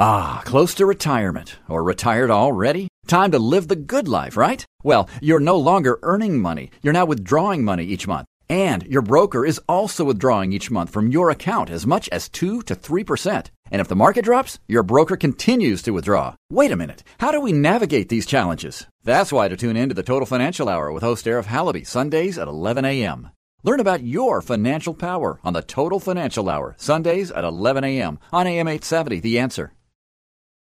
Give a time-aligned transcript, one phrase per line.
[0.00, 2.86] Ah, close to retirement or retired already?
[3.08, 4.64] Time to live the good life, right?
[4.84, 6.70] Well, you're no longer earning money.
[6.82, 8.28] You're now withdrawing money each month.
[8.48, 12.62] And your broker is also withdrawing each month from your account as much as 2
[12.62, 13.50] to 3%.
[13.72, 16.36] And if the market drops, your broker continues to withdraw.
[16.48, 17.02] Wait a minute.
[17.18, 18.86] How do we navigate these challenges?
[19.02, 22.38] That's why to tune in to the Total Financial Hour with host Arif Halaby, Sundays
[22.38, 23.30] at 11 a.m.
[23.64, 28.20] Learn about your financial power on the Total Financial Hour, Sundays at 11 a.m.
[28.32, 29.72] on AM 870, The Answer.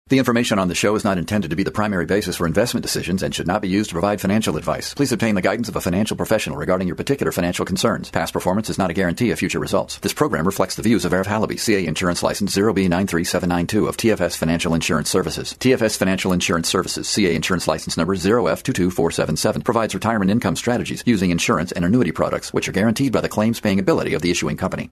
[0.07, 2.83] The information on the show is not intended to be the primary basis for investment
[2.83, 4.93] decisions and should not be used to provide financial advice.
[4.93, 8.11] Please obtain the guidance of a financial professional regarding your particular financial concerns.
[8.11, 9.97] Past performance is not a guarantee of future results.
[9.97, 14.75] This program reflects the views of Arif Halaby, CA Insurance License 0B93792 of TFS Financial
[14.75, 15.55] Insurance Services.
[15.59, 21.71] TFS Financial Insurance Services, CA Insurance License Number 0F22477, provides retirement income strategies using insurance
[21.71, 24.91] and annuity products, which are guaranteed by the claims paying ability of the issuing company.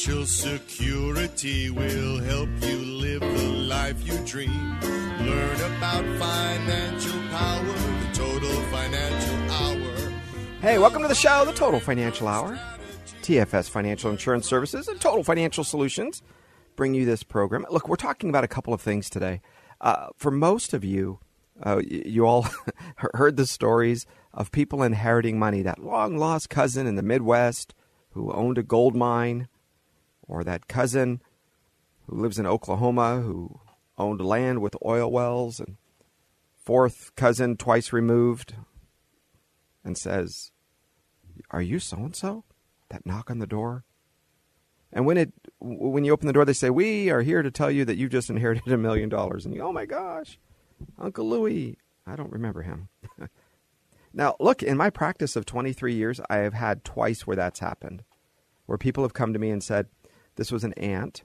[0.00, 4.80] Financial security will help you live the life you dream.
[4.80, 10.12] Learn about financial power, the total financial hour.
[10.62, 12.58] Hey, welcome to the show, the Total Financial Hour.
[13.20, 16.22] TFS Financial Insurance Services and Total Financial Solutions
[16.76, 17.66] bring you this program.
[17.70, 19.42] Look, we're talking about a couple of things today.
[19.82, 21.18] Uh, for most of you,
[21.62, 22.48] uh, you all
[22.96, 25.60] heard the stories of people inheriting money.
[25.60, 27.74] That long lost cousin in the Midwest
[28.12, 29.46] who owned a gold mine
[30.30, 31.20] or that cousin
[32.06, 33.60] who lives in Oklahoma who
[33.98, 35.76] owned land with oil wells, and
[36.54, 38.54] fourth cousin twice removed,
[39.84, 40.52] and says,
[41.50, 42.44] Are you so and so?
[42.88, 43.84] That knock on the door?
[44.92, 47.70] And when it when you open the door, they say, "We are here to tell
[47.70, 50.38] you that you just inherited a million dollars." And you, oh my gosh,
[50.98, 52.88] Uncle Louis, I don't remember him.
[54.12, 58.02] now, look, in my practice of 23 years, I have had twice where that's happened,
[58.66, 59.86] where people have come to me and said,
[60.36, 61.22] this was an aunt.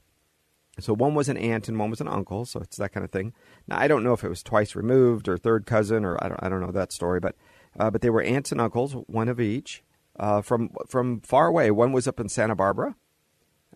[0.80, 2.46] So one was an aunt and one was an uncle.
[2.46, 3.34] So it's that kind of thing.
[3.68, 6.44] Now I don't know if it was twice removed or third cousin or I don't
[6.44, 7.36] I don't know that story, but
[7.80, 9.84] uh, but they were aunts and uncles, one of each,
[10.20, 11.72] uh, from from far away.
[11.72, 12.96] One was up in Santa Barbara,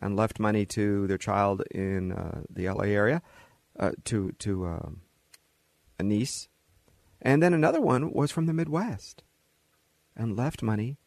[0.02, 3.22] and left money to their child in uh, the LA area,
[3.80, 5.02] uh, to to um,
[6.00, 6.48] a niece,
[7.22, 9.24] and then another one was from the Midwest,
[10.16, 10.98] and left money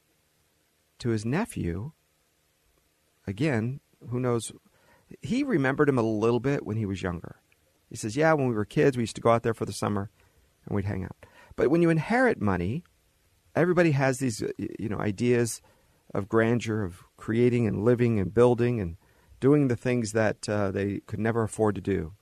[0.98, 1.92] to his nephew.
[3.26, 3.80] Again,
[4.10, 4.52] who knows?
[5.20, 7.36] He remembered him a little bit when he was younger.
[7.88, 9.72] He says, Yeah, when we were kids, we used to go out there for the
[9.72, 10.10] summer
[10.66, 11.16] and we'd hang out.
[11.56, 12.84] But when you inherit money,
[13.54, 15.60] everybody has these you know ideas
[16.14, 18.96] of grandeur, of creating and living and building and
[19.40, 22.12] doing the things that uh, they could never afford to do.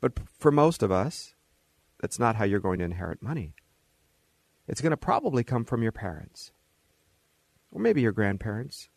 [0.00, 1.34] But for most of us,
[2.00, 3.54] that's not how you're going to inherit money.
[4.68, 6.52] It's going to probably come from your parents,
[7.70, 8.88] or maybe your grandparents,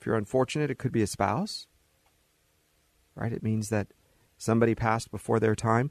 [0.00, 1.66] if you're unfortunate, it could be a spouse,
[3.14, 3.32] right?
[3.32, 3.88] It means that
[4.36, 5.90] somebody passed before their time.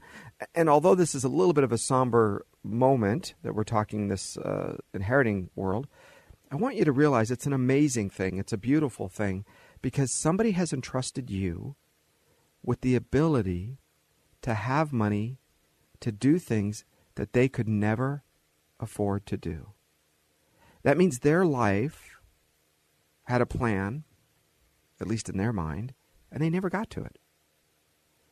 [0.54, 4.36] And although this is a little bit of a somber moment that we're talking this
[4.38, 5.86] uh, inheriting world,
[6.50, 8.38] I want you to realize it's an amazing thing.
[8.38, 9.44] It's a beautiful thing
[9.82, 11.76] because somebody has entrusted you
[12.62, 13.78] with the ability
[14.42, 15.38] to have money
[16.00, 16.84] to do things
[17.16, 18.22] that they could never
[18.80, 19.72] afford to do.
[20.82, 22.17] That means their life
[23.28, 24.04] had a plan,
[24.98, 25.92] at least in their mind,
[26.32, 27.18] and they never got to it.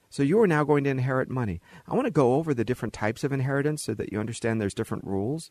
[0.09, 1.61] So you are now going to inherit money.
[1.87, 4.73] I want to go over the different types of inheritance so that you understand there's
[4.73, 5.51] different rules.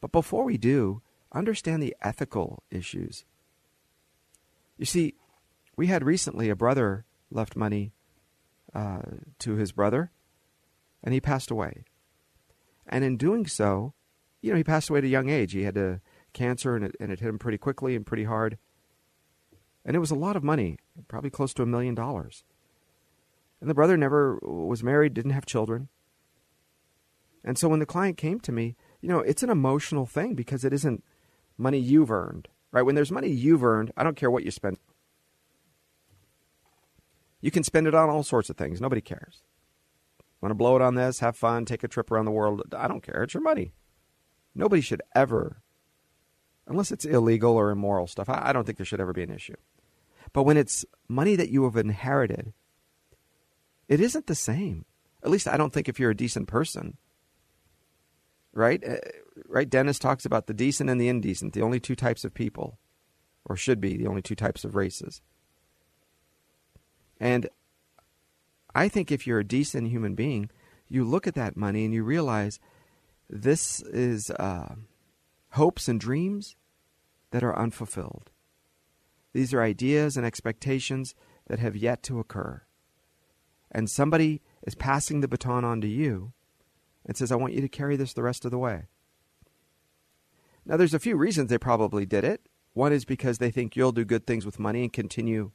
[0.00, 3.24] But before we do, understand the ethical issues.
[4.76, 5.14] You see,
[5.76, 7.92] we had recently a brother left money
[8.72, 9.02] uh,
[9.40, 10.12] to his brother,
[11.02, 11.82] and he passed away.
[12.86, 13.94] And in doing so,
[14.40, 15.52] you know, he passed away at a young age.
[15.52, 16.00] He had to
[16.38, 18.58] cancer, and it, and it hit him pretty quickly and pretty hard.
[19.84, 20.78] And it was a lot of money,
[21.08, 22.44] probably close to a million dollars.
[23.60, 25.88] And the brother never was married, didn't have children.
[27.44, 30.64] And so when the client came to me, you know, it's an emotional thing because
[30.64, 31.02] it isn't
[31.56, 32.82] money you've earned, right?
[32.82, 34.78] When there's money you've earned, I don't care what you spend.
[37.40, 38.80] You can spend it on all sorts of things.
[38.80, 39.42] Nobody cares.
[40.40, 41.20] Want to blow it on this?
[41.20, 41.64] Have fun?
[41.64, 42.62] Take a trip around the world?
[42.76, 43.22] I don't care.
[43.22, 43.72] It's your money.
[44.54, 45.62] Nobody should ever
[46.68, 49.56] unless it's illegal or immoral stuff, I, don't think there should ever be an issue.
[50.32, 52.52] But when it's money that you have inherited,
[53.88, 54.84] it isn't the same.
[55.22, 56.98] At least I don't think if you're a decent person.
[58.52, 58.82] Right?
[58.86, 58.96] Uh,
[59.48, 59.68] right?
[59.68, 62.78] Dennis talks about the decent and the indecent, the only two types of people,
[63.44, 65.22] or should be the only two types of races.
[67.18, 67.48] And
[68.74, 70.50] I think if you're a decent human being,
[70.88, 72.60] you look at that money and you realize
[73.28, 74.74] this is uh,
[75.52, 76.56] hopes and dreams
[77.30, 78.30] that are unfulfilled.
[79.32, 81.14] These are ideas and expectations
[81.46, 82.62] that have yet to occur.
[83.70, 86.32] And somebody is passing the baton on to you
[87.04, 88.84] and says, I want you to carry this the rest of the way.
[90.64, 92.48] Now, there's a few reasons they probably did it.
[92.74, 95.52] One is because they think you'll do good things with money and continue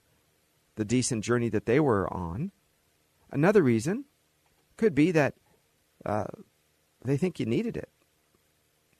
[0.75, 2.51] the decent journey that they were on.
[3.31, 4.05] Another reason
[4.77, 5.35] could be that
[6.05, 6.25] uh,
[7.03, 7.89] they think you needed it.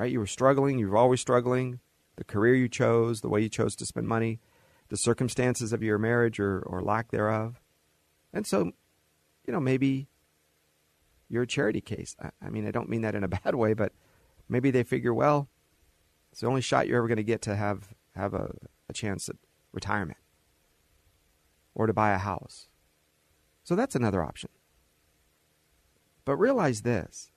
[0.04, 0.12] Right?
[0.12, 1.80] You were struggling, you were always struggling.
[2.18, 4.42] The career you chose, the way you chose to spend money,
[4.90, 7.62] the circumstances of your marriage or, or lack thereof.
[8.34, 8.74] And so,
[9.46, 10.10] you know, maybe
[11.30, 12.18] you're a charity case.
[12.22, 13.94] I, I mean, I don't mean that in a bad way, but
[14.50, 15.48] maybe they figure, well,
[16.34, 18.54] it's the only shot you're ever going to get to have have a,
[18.90, 19.38] a chance at
[19.72, 20.20] retirement
[21.74, 22.68] or to buy a house.
[23.64, 24.50] So that's another option.
[26.26, 27.32] But realize this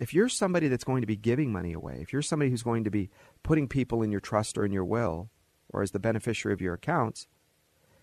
[0.00, 2.84] if you're somebody that's going to be giving money away, if you're somebody who's going
[2.84, 3.10] to be
[3.42, 5.28] putting people in your trust or in your will,
[5.68, 7.28] or as the beneficiary of your accounts,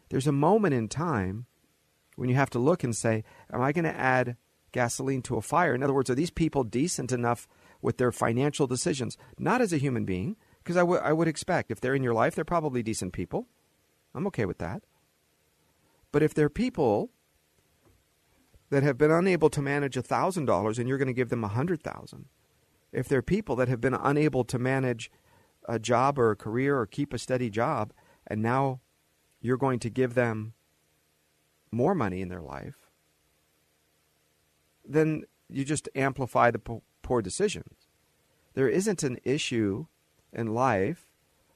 [0.09, 1.47] there's a moment in time
[2.15, 4.37] when you have to look and say, Am I going to add
[4.71, 5.73] gasoline to a fire?
[5.73, 7.47] In other words, are these people decent enough
[7.81, 9.17] with their financial decisions?
[9.39, 12.13] Not as a human being, because I, w- I would expect if they're in your
[12.13, 13.47] life, they're probably decent people.
[14.13, 14.83] I'm okay with that.
[16.11, 17.09] But if they're people
[18.69, 22.25] that have been unable to manage $1,000 and you're going to give them 100000
[22.91, 25.11] if they're people that have been unable to manage
[25.67, 27.93] a job or a career or keep a steady job,
[28.25, 28.79] and now
[29.41, 30.53] you're going to give them
[31.71, 32.89] more money in their life,
[34.85, 37.87] then you just amplify the poor decisions.
[38.53, 39.87] There isn't an issue
[40.31, 41.13] in life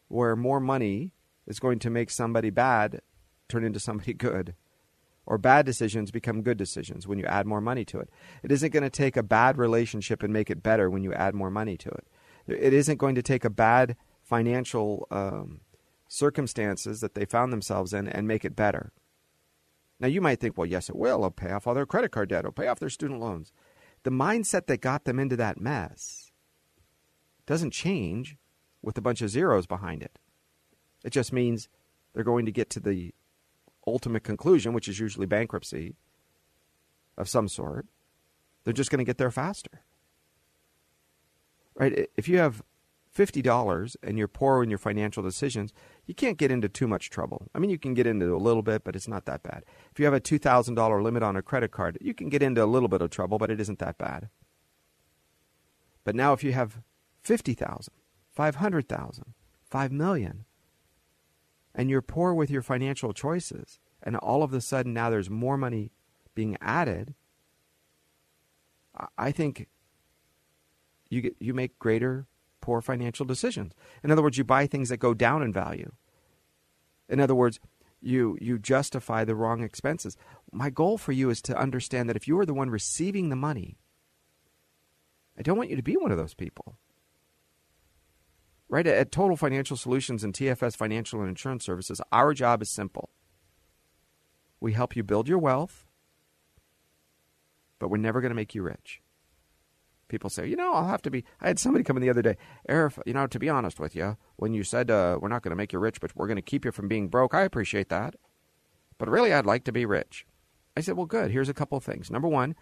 [0.10, 1.14] where more money
[1.48, 3.02] is going to make somebody bad
[3.48, 4.56] turn into somebody good
[5.25, 8.09] or bad decisions become good decisions when you add more money to it.
[8.44, 11.35] It isn't going to take a bad relationship and make it better when you add
[11.35, 12.07] more money to it.
[12.47, 15.62] It isn't going to take a bad financial um,
[16.07, 18.91] circumstances that they found themselves in and make it better.
[20.00, 21.18] Now, you might think, well, yes, it will.
[21.18, 22.39] It'll pay off all their credit card debt.
[22.39, 23.53] It'll pay off their student loans.
[24.03, 26.31] The mindset that got them into that mess
[27.45, 28.35] doesn't change
[28.81, 30.18] with a bunch of zeros behind it.
[31.03, 31.69] It just means
[32.13, 33.13] they're going to get to the
[33.92, 35.96] ultimate conclusion, which is usually bankruptcy
[37.18, 37.86] of some sort,
[38.64, 39.84] they're just going to get there faster.
[41.76, 42.10] Right?
[42.16, 42.64] If you have
[43.16, 45.74] $50 and you're poor in your financial decisions,
[46.06, 47.48] you can't get into too much trouble.
[47.54, 49.64] I mean, you can get into a little bit, but it's not that bad.
[49.92, 52.66] If you have a $2,000 limit on a credit card, you can get into a
[52.66, 54.30] little bit of trouble, but it isn't that bad.
[56.04, 56.82] But now if you have
[57.22, 57.94] 50,000,
[58.32, 59.34] 500,000,
[59.64, 60.46] 5 million,
[61.73, 65.57] and you're poor with your financial choices, and all of a sudden now there's more
[65.57, 65.91] money
[66.35, 67.13] being added,
[69.18, 69.68] I think
[71.09, 72.27] you get you make greater
[72.62, 73.73] poor financial decisions.
[74.03, 75.91] In other words, you buy things that go down in value.
[77.09, 77.59] In other words,
[78.01, 80.18] you you justify the wrong expenses.
[80.51, 83.35] My goal for you is to understand that if you are the one receiving the
[83.35, 83.77] money,
[85.38, 86.77] I don't want you to be one of those people
[88.71, 93.09] right at Total Financial Solutions and TFS Financial and Insurance Services, our job is simple.
[94.62, 95.85] We help you build your wealth,
[97.79, 99.01] but we're never going to make you rich.
[100.07, 101.25] People say, you know, I'll have to be.
[101.41, 102.38] I had somebody come in the other day,
[102.69, 105.51] Arif, you know, to be honest with you, when you said uh, we're not going
[105.51, 107.89] to make you rich, but we're going to keep you from being broke, I appreciate
[107.89, 108.15] that.
[108.97, 110.25] But really, I'd like to be rich.
[110.78, 111.31] I said, well, good.
[111.31, 112.09] Here's a couple of things.
[112.09, 112.56] Number one,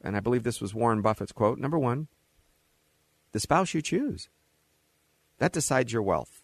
[0.00, 2.06] and I believe this was Warren Buffett's quote number one,
[3.32, 4.28] the spouse you choose.
[5.38, 6.42] That decides your wealth.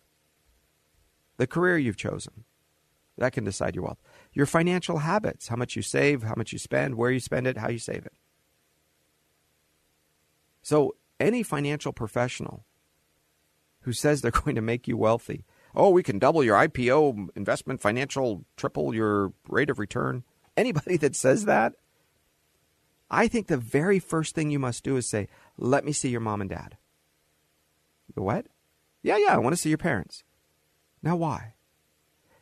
[1.39, 2.45] The career you've chosen,
[3.17, 4.01] that can decide your wealth.
[4.33, 7.57] Your financial habits, how much you save, how much you spend, where you spend it,
[7.57, 8.15] how you save it.
[10.63, 12.65] So, any financial professional
[13.83, 15.45] who says they're going to make you wealthy,
[15.75, 20.25] oh, we can double your IPO investment financial, triple your rate of return,
[20.57, 21.75] anybody that says that,
[23.11, 26.21] I think the very first thing you must do is say, let me see your
[26.21, 26.79] mom and dad.
[28.15, 28.47] what?
[29.03, 30.25] Yeah, yeah, I want to see your parents.
[31.03, 31.55] Now, why?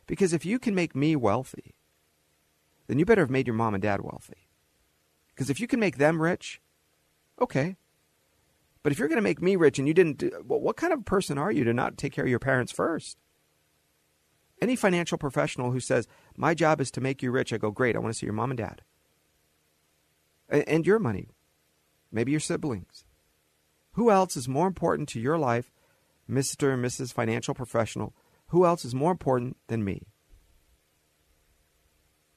[0.07, 1.75] Because if you can make me wealthy,
[2.87, 4.49] then you better have made your mom and dad wealthy.
[5.29, 6.61] Because if you can make them rich,
[7.40, 7.76] okay.
[8.83, 10.93] But if you're going to make me rich and you didn't, do, well, what kind
[10.93, 13.17] of person are you to not take care of your parents first?
[14.61, 17.97] Any financial professional who says, my job is to make you rich, I go, great,
[17.97, 18.83] I want to see your mom and dad.
[20.49, 21.29] And, and your money,
[22.12, 23.05] maybe your siblings.
[23.93, 25.71] Who else is more important to your life
[26.31, 26.73] Mr.
[26.73, 27.13] and Mrs.
[27.13, 28.15] Financial Professional,
[28.49, 30.07] who else is more important than me?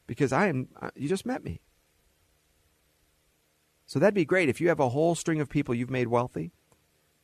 [0.07, 1.61] Because I am, uh, you just met me.
[3.85, 6.51] So that'd be great if you have a whole string of people you've made wealthy.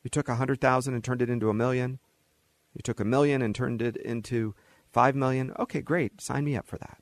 [0.02, 1.98] You took a hundred thousand and turned it into a million.
[2.74, 4.54] You took a million and turned it into
[4.92, 5.52] five million.
[5.58, 6.20] Okay, great.
[6.20, 6.98] Sign me up for that.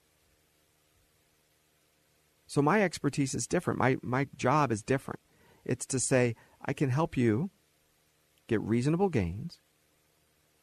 [2.47, 3.79] So my expertise is different.
[3.79, 5.21] My my job is different.
[5.65, 6.35] It's to say
[6.65, 7.51] I can help you
[8.49, 9.61] get reasonable gains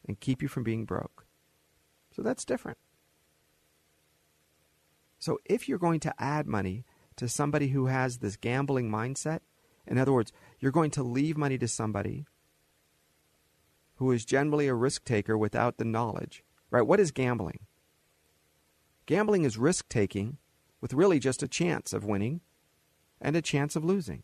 [0.06, 1.26] and keep you from being broke.
[2.14, 2.78] So that's different.
[5.20, 9.40] So if you're going to add money to somebody who has this gambling mindset,
[9.88, 12.26] in other words, you're going to leave money to somebody
[13.96, 16.86] who is generally a risk taker without the knowledge, right?
[16.86, 17.60] What is gambling?
[19.06, 20.38] Gambling is risk taking
[20.82, 22.42] with really just a chance of winning
[23.22, 24.24] and a chance of losing.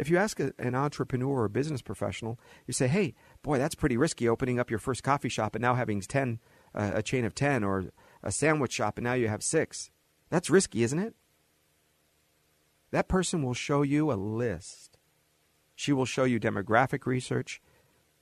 [0.00, 3.96] If you ask a, an entrepreneur or business professional, you say, "Hey, boy, that's pretty
[3.96, 6.40] risky opening up your first coffee shop and now having 10
[6.74, 7.86] uh, a chain of 10 or
[8.22, 9.90] a sandwich shop and now you have 6."
[10.30, 11.14] That's risky, isn't it?
[12.92, 14.96] That person will show you a list.
[15.74, 17.60] She will show you demographic research,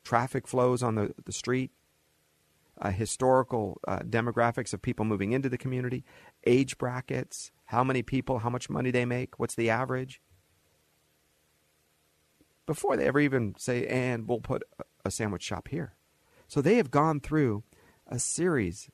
[0.04, 1.70] traffic flows on the, the street,
[2.80, 6.04] uh, historical uh, demographics of people moving into the community,
[6.47, 10.20] age brackets, how many people, how much money they make, what's the average.
[12.68, 14.62] Before they ever even say, and we'll put
[15.02, 15.94] a sandwich shop here.
[16.48, 17.62] So they have gone through
[18.06, 18.90] a series,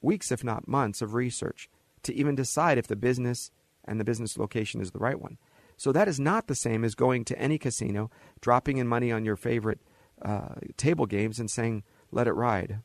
[0.00, 1.68] weeks if not months, of research
[2.04, 3.50] to even decide if the business
[3.84, 5.36] and the business location is the right one.
[5.76, 9.26] So that is not the same as going to any casino, dropping in money on
[9.26, 9.80] your favorite
[10.22, 12.80] uh, table games, and saying, "Let it ride."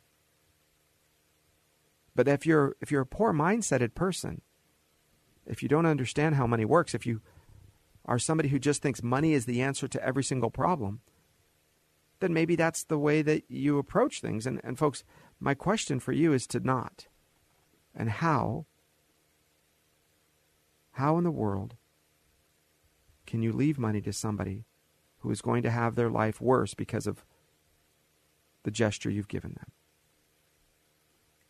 [2.15, 4.41] But if you're if you're a poor mindseted person,
[5.45, 7.21] if you don't understand how money works, if you
[8.05, 11.01] are somebody who just thinks money is the answer to every single problem,
[12.19, 14.45] then maybe that's the way that you approach things.
[14.45, 15.03] And, and folks,
[15.39, 17.07] my question for you is to not.
[17.95, 18.65] And how?
[20.91, 21.75] How in the world
[23.25, 24.65] can you leave money to somebody
[25.19, 27.25] who is going to have their life worse because of
[28.63, 29.71] the gesture you've given them?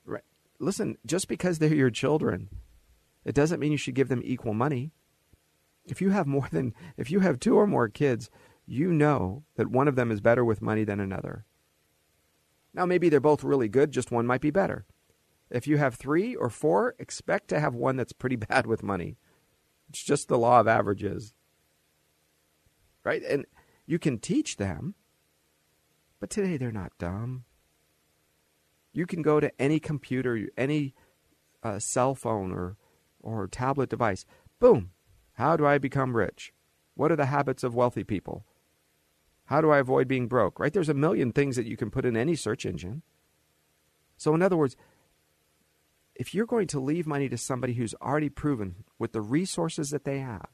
[0.06, 0.24] Right.
[0.60, 2.50] Listen, just because they're your children,
[3.26, 4.92] it doesn't mean you should give them equal money.
[5.86, 8.30] If you have more than if you have two or more kids,
[8.66, 11.46] you know that one of them is better with money than another.
[12.74, 14.86] Now maybe they're both really good, just one might be better.
[15.50, 19.18] If you have 3 or 4, expect to have one that's pretty bad with money.
[19.90, 21.34] It's just the law of averages.
[23.04, 23.22] Right?
[23.24, 23.46] And
[23.86, 24.96] you can teach them,
[26.20, 27.44] but today they're not dumb.
[28.94, 30.96] You can go to any computer, any
[31.62, 32.78] uh, cell phone or,
[33.20, 34.26] or tablet device.
[34.60, 34.92] Boom.
[35.34, 36.54] How do I become rich?
[36.96, 38.46] What are the habits of wealthy people?
[39.46, 40.60] How do I avoid being broke?
[40.60, 40.72] Right?
[40.72, 43.02] There's a million things that you can put in any search engine.
[44.18, 44.76] So, in other words,
[46.16, 50.06] if you're going to leave money to somebody who's already proven with the resources that
[50.06, 50.48] they have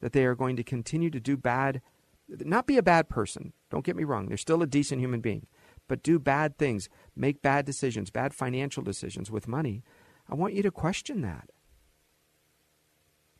[0.00, 1.80] that they are going to continue to do bad,
[2.28, 5.46] not be a bad person, don't get me wrong, they're still a decent human being,
[5.88, 9.82] but do bad things, make bad decisions, bad financial decisions with money,
[10.28, 11.50] I want you to question that.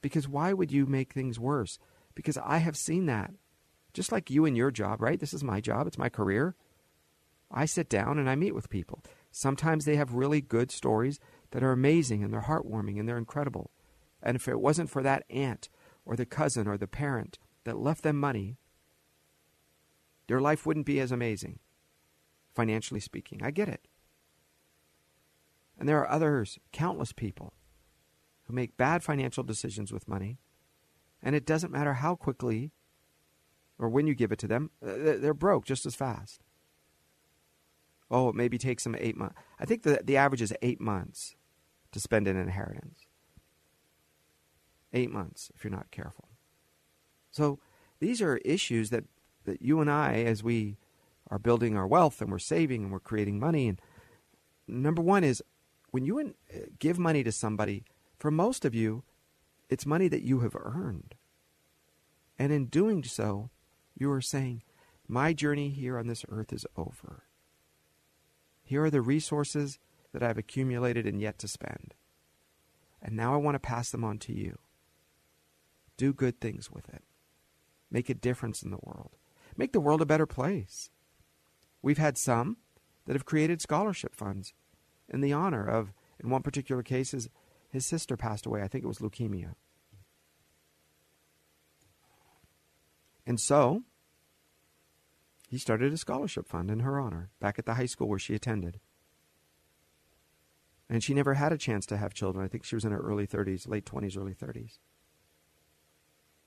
[0.00, 1.78] Because why would you make things worse?
[2.14, 3.32] Because I have seen that.
[3.94, 5.18] Just like you in your job, right?
[5.18, 6.54] This is my job, it's my career.
[7.50, 9.02] I sit down and I meet with people.
[9.30, 11.18] Sometimes they have really good stories
[11.50, 13.70] that are amazing and they're heartwarming and they're incredible.
[14.22, 15.68] And if it wasn't for that aunt
[16.04, 18.58] or the cousin or the parent that left them money,
[20.26, 21.58] their life wouldn't be as amazing,
[22.54, 23.40] financially speaking.
[23.42, 23.86] I get it.
[25.78, 27.54] And there are others, countless people,
[28.48, 30.38] who make bad financial decisions with money,
[31.22, 32.72] and it doesn't matter how quickly
[33.78, 36.40] or when you give it to them, uh, they're broke just as fast.
[38.10, 39.36] Oh, it maybe takes them eight months.
[39.60, 41.36] I think the, the average is eight months
[41.92, 43.06] to spend an inheritance.
[44.92, 46.28] Eight months if you're not careful.
[47.30, 47.60] So
[48.00, 49.04] these are issues that,
[49.44, 50.78] that you and I, as we
[51.30, 53.80] are building our wealth and we're saving and we're creating money, and
[54.66, 55.42] number one is
[55.90, 57.84] when you uh, give money to somebody,
[58.18, 59.04] for most of you,
[59.68, 61.14] it's money that you have earned.
[62.38, 63.50] And in doing so,
[63.94, 64.62] you are saying,
[65.06, 67.24] My journey here on this earth is over.
[68.62, 69.78] Here are the resources
[70.12, 71.94] that I've accumulated and yet to spend.
[73.02, 74.58] And now I want to pass them on to you.
[75.96, 77.02] Do good things with it.
[77.90, 79.16] Make a difference in the world.
[79.56, 80.90] Make the world a better place.
[81.82, 82.58] We've had some
[83.06, 84.52] that have created scholarship funds
[85.08, 87.28] in the honor of, in one particular case, his,
[87.70, 88.62] his sister passed away.
[88.62, 89.54] I think it was leukemia.
[93.26, 93.82] And so,
[95.48, 98.34] he started a scholarship fund in her honor back at the high school where she
[98.34, 98.80] attended.
[100.88, 102.44] And she never had a chance to have children.
[102.44, 104.78] I think she was in her early 30s, late 20s, early 30s.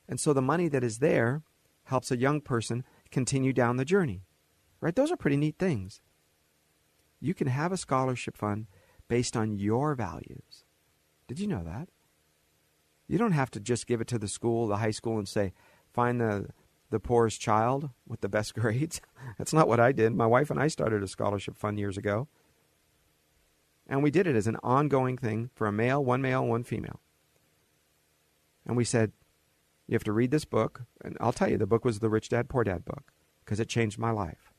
[0.10, 1.44] And so the money that is there
[1.86, 4.24] helps a young person continue down the journey.
[4.80, 4.96] Right?
[4.96, 6.02] Those are pretty neat things.
[7.20, 8.66] You can have a scholarship fund
[9.08, 10.66] based on your values.
[11.32, 11.88] Did you know that?
[13.08, 15.54] You don't have to just give it to the school, the high school, and say,
[15.94, 16.50] find the,
[16.90, 19.00] the poorest child with the best grades.
[19.38, 20.14] That's not what I did.
[20.14, 22.28] My wife and I started a scholarship fund years ago.
[23.88, 27.00] And we did it as an ongoing thing for a male, one male, one female.
[28.66, 29.14] And we said,
[29.88, 30.82] you have to read this book.
[31.02, 33.14] And I'll tell you, the book was the Rich Dad, Poor Dad book
[33.46, 34.52] because it changed my life.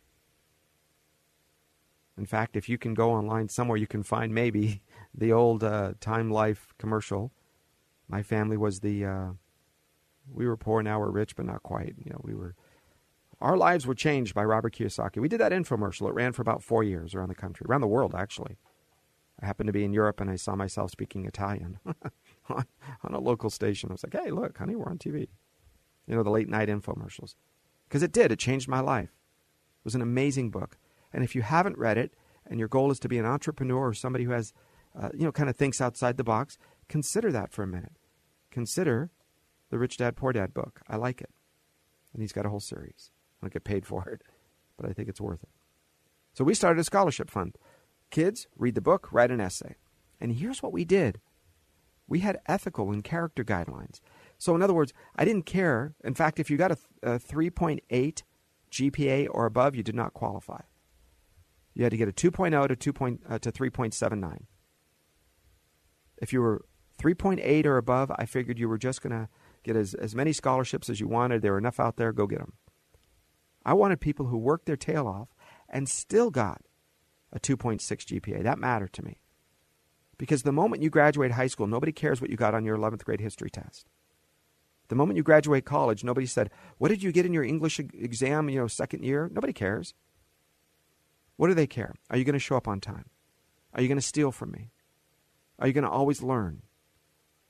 [2.16, 4.80] In fact, if you can go online somewhere, you can find maybe
[5.14, 7.32] the old uh, Time Life commercial.
[8.08, 9.28] My family was the, uh,
[10.32, 11.94] we were poor, now we're rich, but not quite.
[11.98, 12.54] You know, we were,
[13.40, 15.18] our lives were changed by Robert Kiyosaki.
[15.18, 16.08] We did that infomercial.
[16.08, 18.56] It ran for about four years around the country, around the world, actually.
[19.40, 21.78] I happened to be in Europe and I saw myself speaking Italian
[22.48, 22.66] on,
[23.02, 23.90] on a local station.
[23.90, 25.28] I was like, hey, look, honey, we're on TV.
[26.06, 27.34] You know, the late night infomercials.
[27.88, 29.10] Because it did, it changed my life.
[29.10, 30.78] It was an amazing book.
[31.12, 32.14] And if you haven't read it
[32.46, 34.52] and your goal is to be an entrepreneur or somebody who has,
[34.98, 36.58] uh, you know, kind of thinks outside the box,
[36.88, 37.96] consider that for a minute.
[38.50, 39.10] Consider
[39.70, 40.80] the Rich Dad Poor Dad book.
[40.88, 41.30] I like it.
[42.12, 43.10] And he's got a whole series.
[43.40, 44.22] I don't get paid for it,
[44.76, 45.48] but I think it's worth it.
[46.34, 47.56] So we started a scholarship fund.
[48.10, 49.76] Kids, read the book, write an essay.
[50.20, 51.20] And here's what we did
[52.08, 54.00] we had ethical and character guidelines.
[54.36, 55.94] So, in other words, I didn't care.
[56.04, 58.22] In fact, if you got a, a 3.8
[58.70, 60.60] GPA or above, you did not qualify.
[61.74, 62.92] You had to get a 2.0 to 2.
[62.92, 64.42] Point, uh, to 3.79.
[66.22, 66.64] If you were
[67.02, 69.28] 3.8 or above, I figured you were just going to
[69.64, 71.42] get as, as many scholarships as you wanted.
[71.42, 72.52] There were enough out there, go get them.
[73.66, 75.34] I wanted people who worked their tail off
[75.68, 76.62] and still got
[77.32, 78.44] a 2.6 GPA.
[78.44, 79.18] That mattered to me.
[80.16, 83.04] Because the moment you graduate high school, nobody cares what you got on your 11th
[83.04, 83.88] grade history test.
[84.88, 88.48] The moment you graduate college, nobody said, What did you get in your English exam,
[88.48, 89.28] you know, second year?
[89.32, 89.94] Nobody cares.
[91.36, 91.94] What do they care?
[92.10, 93.06] Are you going to show up on time?
[93.74, 94.71] Are you going to steal from me?
[95.58, 96.62] Are you going to always learn?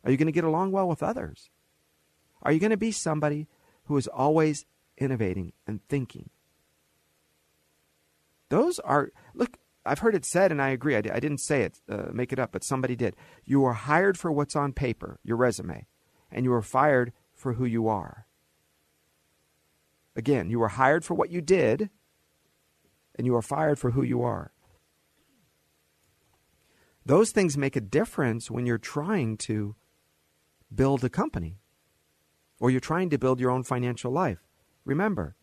[0.04, 1.50] Are you going to get along well with others?
[2.42, 3.46] Are you going to be somebody
[3.84, 4.66] who is always
[4.98, 6.30] innovating and thinking?
[8.48, 10.94] Those are, look, I've heard it said, and I agree.
[10.94, 13.16] I, I didn't say it, uh, make it up, but somebody did.
[13.44, 15.86] You are hired for what's on paper, your resume,
[16.30, 18.26] and you are fired for who you are.
[20.14, 21.90] Again, you are hired for what you did,
[23.14, 24.51] and you are fired for who you are.
[27.04, 29.74] Those things make a difference when you're trying to
[30.74, 31.58] build a company
[32.60, 34.38] or you're trying to build your own financial life.
[34.84, 35.36] Remember,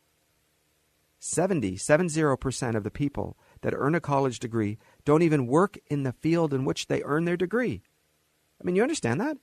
[1.20, 6.14] 70, 70% of the people that earn a college degree don't even work in the
[6.14, 7.84] field in which they earn their degree.
[8.60, 9.38] I mean, you understand that?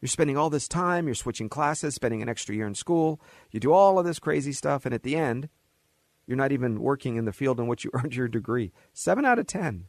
[0.00, 3.20] You're spending all this time, you're switching classes, spending an extra year in school,
[3.50, 5.48] you do all of this crazy stuff, and at the end,
[6.26, 8.72] you're not even working in the field in which you earned your degree.
[8.92, 9.86] Seven out of ten.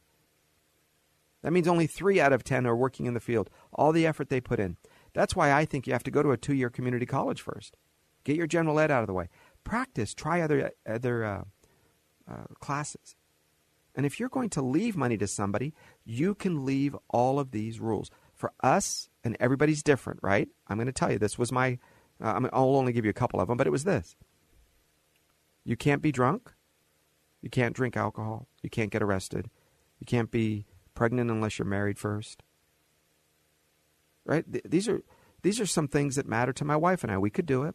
[1.42, 3.50] That means only three out of ten are working in the field.
[3.72, 4.76] All the effort they put in.
[5.12, 7.76] That's why I think you have to go to a two year community college first.
[8.24, 9.28] Get your general ed out of the way.
[9.64, 11.44] Practice, try other, other uh,
[12.30, 13.16] uh, classes.
[13.94, 15.74] And if you're going to leave money to somebody,
[16.04, 18.10] you can leave all of these rules.
[18.34, 20.48] For us, and everybody's different, right?
[20.66, 21.78] I'm going to tell you this was my,
[22.20, 24.16] uh, I'll only give you a couple of them, but it was this.
[25.64, 26.52] You can't be drunk.
[27.40, 28.48] You can't drink alcohol.
[28.62, 29.50] You can't get arrested.
[30.00, 32.42] You can't be pregnant unless you're married first.
[34.24, 34.50] Right?
[34.50, 35.02] Th- these are
[35.42, 37.18] these are some things that matter to my wife and I.
[37.18, 37.74] We could do it.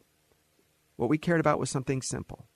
[0.95, 2.47] What we cared about was something simple.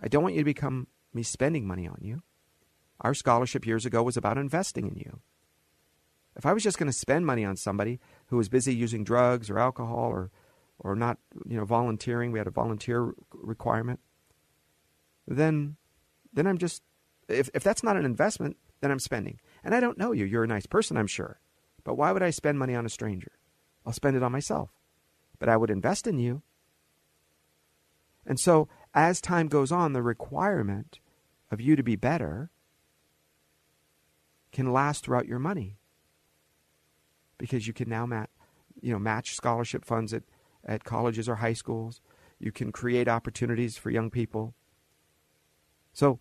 [0.00, 2.22] I don't want you to become me spending money on you.
[3.00, 5.20] Our scholarship years ago was about investing in you.
[6.36, 9.50] If I was just going to spend money on somebody who was busy using drugs
[9.50, 10.30] or alcohol or,
[10.78, 14.00] or not, you know, volunteering, we had a volunteer requirement,
[15.26, 15.76] then,
[16.32, 16.82] then I'm just,
[17.28, 19.40] if, if that's not an investment, then I'm spending.
[19.64, 20.24] And I don't know you.
[20.24, 21.40] You're a nice person, I'm sure.
[21.84, 23.32] But why would I spend money on a stranger?
[23.84, 24.70] I'll spend it on myself.
[25.38, 26.42] But I would invest in you.
[28.26, 30.98] And so as time goes on, the requirement
[31.50, 32.50] of you to be better
[34.52, 35.78] can last throughout your money
[37.38, 38.30] because you can now mat,
[38.80, 40.24] you know, match scholarship funds at,
[40.64, 42.00] at colleges or high schools.
[42.38, 44.54] You can create opportunities for young people.
[45.92, 46.18] So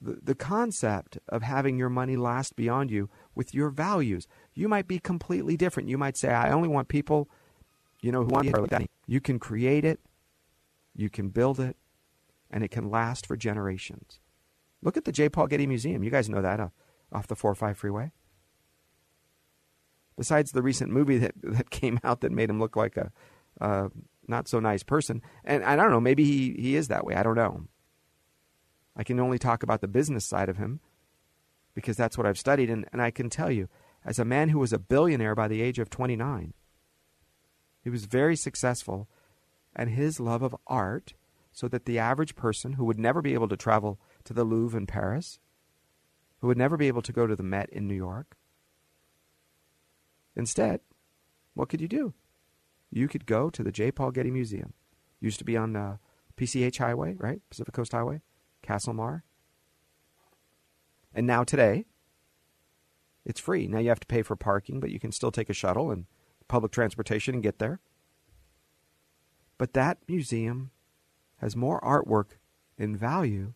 [0.00, 4.88] the, the concept of having your money last beyond you with your values, you might
[4.88, 5.88] be completely different.
[5.88, 7.28] You might say, I only want people,
[8.00, 10.00] you know, who want to You can create it,
[10.94, 11.76] you can build it,
[12.50, 14.20] and it can last for generations.
[14.82, 15.28] Look at the J.
[15.28, 16.04] Paul Getty Museum.
[16.04, 16.68] You guys know that uh,
[17.12, 18.12] off the 405 freeway.
[20.16, 23.10] Besides the recent movie that, that came out that made him look like a,
[23.60, 23.88] uh,
[24.26, 25.22] not so nice person.
[25.44, 27.14] And I don't know, maybe he, he is that way.
[27.14, 27.64] I don't know.
[28.98, 30.80] I can only talk about the business side of him
[31.72, 32.68] because that's what I've studied.
[32.68, 33.68] And, and I can tell you,
[34.04, 36.52] as a man who was a billionaire by the age of 29,
[37.80, 39.08] he was very successful.
[39.76, 41.14] And his love of art,
[41.52, 44.76] so that the average person who would never be able to travel to the Louvre
[44.76, 45.38] in Paris,
[46.40, 48.36] who would never be able to go to the Met in New York,
[50.34, 50.80] instead,
[51.54, 52.14] what could you do?
[52.90, 53.92] You could go to the J.
[53.92, 54.72] Paul Getty Museum.
[55.20, 55.98] Used to be on uh,
[56.36, 57.40] PCH Highway, right?
[57.50, 58.22] Pacific Coast Highway,
[58.68, 59.22] Castlemar.
[61.14, 61.86] And now today,
[63.24, 63.66] it's free.
[63.66, 66.06] Now you have to pay for parking, but you can still take a shuttle and
[66.48, 67.80] public transportation and get there.
[69.56, 70.70] But that museum
[71.38, 72.38] has more artwork
[72.76, 73.54] in value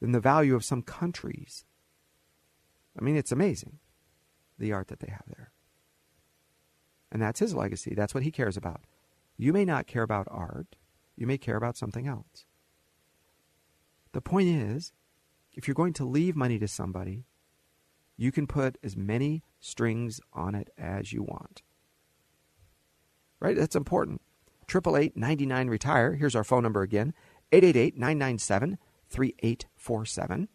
[0.00, 1.64] than the value of some countries.
[2.98, 3.78] I mean, it's amazing
[4.58, 5.52] the art that they have there.
[7.10, 7.94] And that's his legacy.
[7.94, 8.82] That's what he cares about.
[9.36, 10.76] You may not care about art,
[11.16, 12.44] you may care about something else.
[14.18, 14.92] The point is,
[15.52, 17.22] if you're going to leave money to somebody,
[18.16, 21.62] you can put as many strings on it as you want.
[23.38, 23.56] Right?
[23.56, 24.20] That's important.
[24.68, 26.16] 888 99 retire.
[26.16, 27.14] Here's our phone number again
[27.52, 28.78] 888 997
[29.08, 30.48] 3847.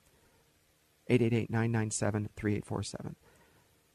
[1.08, 3.15] 888 997 3847.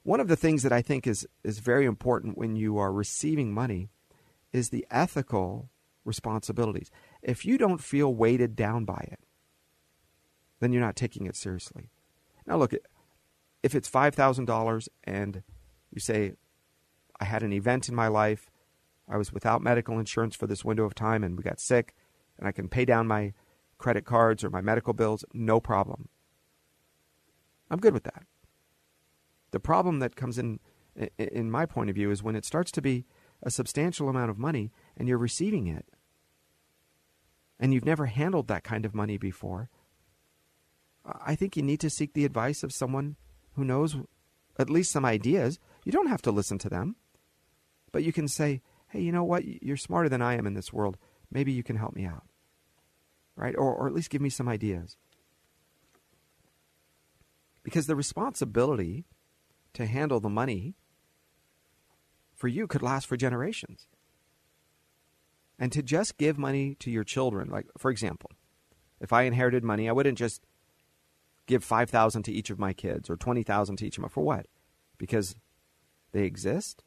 [0.03, 3.53] One of the things that I think is, is very important when you are receiving
[3.53, 3.91] money
[4.51, 5.69] is the ethical
[6.07, 6.91] responsibilities.
[7.21, 9.21] If you don't feel weighted down by it,
[10.61, 11.91] then you're not taking it seriously.
[12.47, 12.73] Now, look,
[13.63, 15.43] if it's $5,000 and
[15.93, 16.33] you say,
[17.21, 18.51] I had an event in my life,
[19.09, 21.95] I was without medical insurance for this window of time and we got sick,
[22.39, 23.33] and I can pay down my
[23.79, 26.09] credit cards or my medical bills, no problem.
[27.71, 28.25] I'm good with that.
[29.51, 30.61] The problem that comes in,
[31.17, 33.07] in my point of view, is when it starts to be
[33.43, 35.87] a substantial amount of money and you're receiving it,
[37.61, 39.69] and you've never handled that kind of money before,
[41.25, 43.17] I think you need to seek the advice of someone
[43.55, 43.97] who knows
[44.59, 45.59] at least some ideas.
[45.85, 46.97] You don't have to listen to them,
[47.93, 49.45] but you can say, hey, you know what?
[49.63, 50.97] You're smarter than I am in this world.
[51.31, 52.25] Maybe you can help me out.
[53.37, 53.55] Right?
[53.57, 54.97] Or, or at least give me some ideas.
[57.63, 59.05] Because the responsibility
[59.75, 60.75] to handle the money
[62.35, 63.87] for you could last for generations.
[65.59, 68.31] And to just give money to your children, like, for example,
[69.01, 70.43] if I inherited money, I wouldn't just
[71.49, 74.11] give 5000 to each of my kids or 20000 to each of them.
[74.11, 74.47] For what?
[74.99, 75.35] Because
[76.13, 76.85] they exist?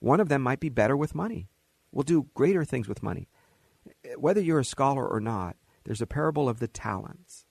[0.00, 1.48] One of them might be better with money,
[1.92, 3.28] will do greater things with money.
[4.16, 7.46] Whether you're a scholar or not, there's a parable of the talents.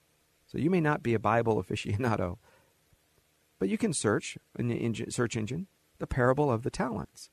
[0.45, 2.37] So you may not be a Bible aficionado,
[3.57, 5.67] but you can search in the search engine
[5.99, 7.29] the parable of the talents.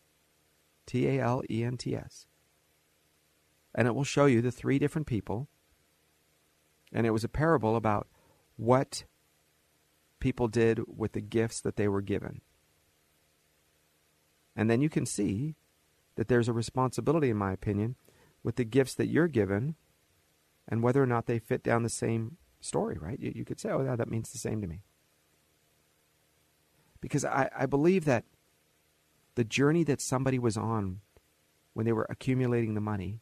[0.87, 2.27] T A L E N T S.
[3.75, 5.49] And it will show you the three different people.
[6.93, 8.09] And it was a parable about
[8.59, 9.05] what
[10.21, 12.43] people did with the gifts that they were given.
[14.55, 15.55] And then you can see
[16.17, 17.95] that there's a responsibility, in my opinion,
[18.43, 19.77] with the gifts that you're given
[20.67, 23.19] and whether or not they fit down the same story, right?
[23.21, 24.83] You, you could say, oh, yeah, that means the same to me.
[27.01, 28.25] Because I, I believe that
[29.37, 31.01] the journey that somebody was on
[31.75, 33.21] when they were accumulating the money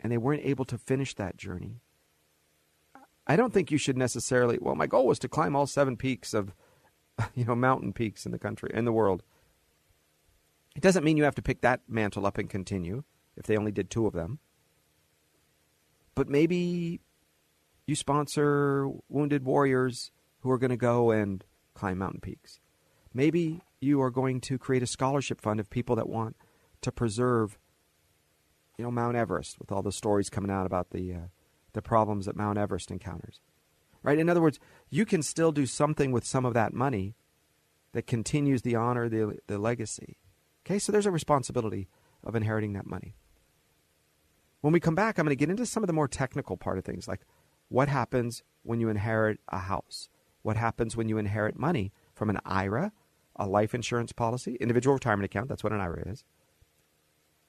[0.00, 1.82] and they weren't able to finish that journey
[3.28, 4.58] I don't think you should necessarily.
[4.60, 6.54] Well, my goal was to climb all seven peaks of,
[7.34, 9.22] you know, mountain peaks in the country in the world.
[10.74, 13.04] It doesn't mean you have to pick that mantle up and continue
[13.36, 14.38] if they only did two of them.
[16.14, 17.00] But maybe
[17.86, 20.10] you sponsor wounded warriors
[20.40, 22.60] who are going to go and climb mountain peaks.
[23.12, 26.36] Maybe you are going to create a scholarship fund of people that want
[26.82, 27.58] to preserve,
[28.76, 31.18] you know, Mount Everest with all the stories coming out about the uh,
[31.78, 33.40] the problems that Mount Everest encounters.
[34.02, 34.18] Right?
[34.18, 34.58] In other words,
[34.90, 37.14] you can still do something with some of that money
[37.92, 40.18] that continues the honor, the, the legacy.
[40.66, 41.88] Okay, so there's a responsibility
[42.24, 43.14] of inheriting that money.
[44.60, 46.78] When we come back, I'm going to get into some of the more technical part
[46.78, 47.20] of things, like
[47.68, 50.08] what happens when you inherit a house?
[50.42, 52.90] What happens when you inherit money from an IRA,
[53.36, 56.24] a life insurance policy, individual retirement account, that's what an IRA is,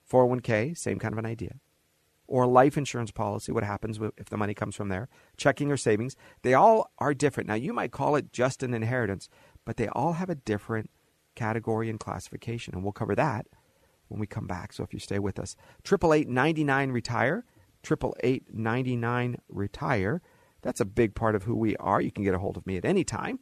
[0.08, 1.56] 401k, same kind of an idea
[2.30, 6.15] or life insurance policy, what happens if the money comes from there, checking or savings,
[6.44, 7.50] they all are different.
[7.50, 9.30] Now, you might call it just an inheritance,
[9.65, 10.92] but they all have a different
[11.36, 13.48] category and classification, and we'll cover that
[14.10, 14.74] when we come back.
[14.74, 17.46] So if you stay with us, triple eight ninety nine retire,
[17.82, 20.22] triple eight ninety nine retire.
[20.62, 22.00] That's a big part of who we are.
[22.00, 23.39] You can get a hold of me at any time.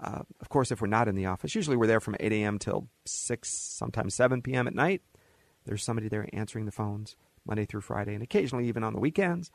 [0.00, 2.60] Uh, of course, if we're not in the office, usually we're there from 8 a.m.
[2.60, 4.68] till 6, sometimes 7 p.m.
[4.68, 5.02] at night.
[5.64, 7.16] There's somebody there answering the phones
[7.48, 9.50] Monday through Friday and occasionally even on the weekends.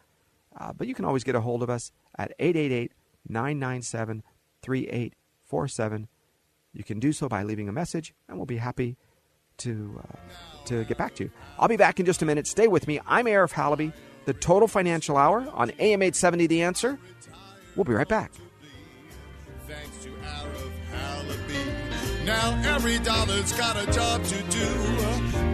[0.60, 2.92] Uh, but you can always get a hold of us at 888
[3.28, 4.24] 997
[4.62, 6.08] 3847.
[6.74, 8.98] You can do so by leaving a message, and we'll be happy
[9.58, 11.32] to, uh, to get back to you.
[11.60, 12.48] I'll be back in just a minute.
[12.48, 13.00] Stay with me.
[13.06, 13.94] I'm Arif Halaby,
[14.26, 17.00] the Total Financial Hour on AM 870 The Answer.
[17.76, 18.32] We'll be right back.
[22.26, 24.66] Now every dollar's got a job to do.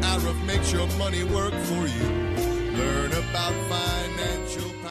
[0.01, 2.28] Arif makes your money work for you.
[2.79, 4.89] Learn about financial power.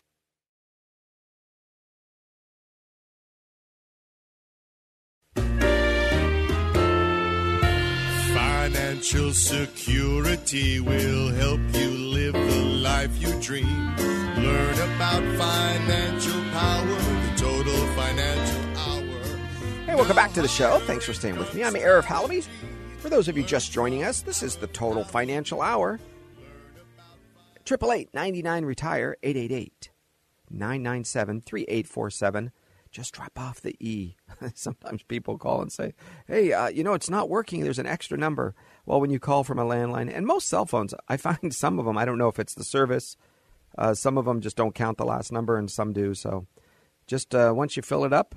[8.35, 13.96] Financial security will help you live the life you dream.
[14.37, 19.20] Learn about financial power, the total financial hour.
[19.87, 20.79] Hey, welcome back to the show.
[20.81, 21.64] Thanks for staying with me.
[21.64, 22.46] I'm Arif Halaby.
[22.98, 25.98] For those of you just joining us, this is the Total Financial Hour.
[27.70, 29.90] 888 99 Retire 888
[30.50, 32.52] 997 3847.
[32.90, 34.16] Just drop off the E.
[34.54, 35.92] Sometimes people call and say,
[36.26, 37.62] hey, uh, you know, it's not working.
[37.62, 38.54] There's an extra number.
[38.87, 41.85] Well, when you call from a landline, and most cell phones, I find some of
[41.85, 43.16] them, I don't know if it's the service,
[43.76, 46.14] uh, some of them just don't count the last number, and some do.
[46.14, 46.46] So
[47.07, 48.35] just uh, once you fill it up,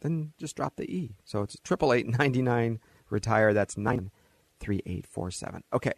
[0.00, 1.16] then just drop the E.
[1.24, 2.78] So it's triple eight ninety nine
[3.10, 3.52] retire.
[3.52, 4.12] That's nine
[4.60, 5.64] three eight four seven.
[5.72, 5.92] Okay.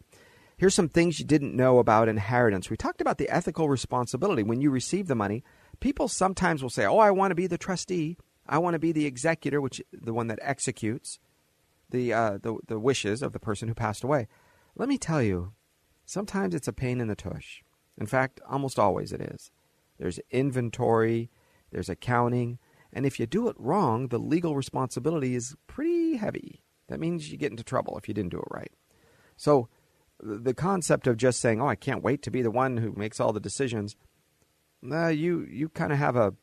[0.57, 2.71] Here's some things you didn't know about inheritance.
[2.71, 5.43] We talked about the ethical responsibility when you receive the money.
[5.81, 8.17] People sometimes will say, "Oh, I want to be the trustee.
[8.47, 11.19] I want to be the executor, which the one that executes
[11.91, 14.29] the uh, the the wishes of the person who passed away."
[14.75, 15.53] Let me tell you,
[16.07, 17.63] sometimes it's a pain in the tush.
[17.99, 19.51] In fact, almost always it is.
[19.99, 21.31] There's inventory,
[21.71, 22.59] there's accounting,
[22.93, 26.63] and if you do it wrong, the legal responsibility is pretty heavy.
[26.89, 28.73] That means you get into trouble if you didn't do it right.
[29.37, 29.69] So,
[30.23, 33.21] the concept of just saying, "Oh, I can't wait to be the one who makes
[33.21, 33.97] all the decisions,"
[34.91, 36.35] uh, you you kind of have a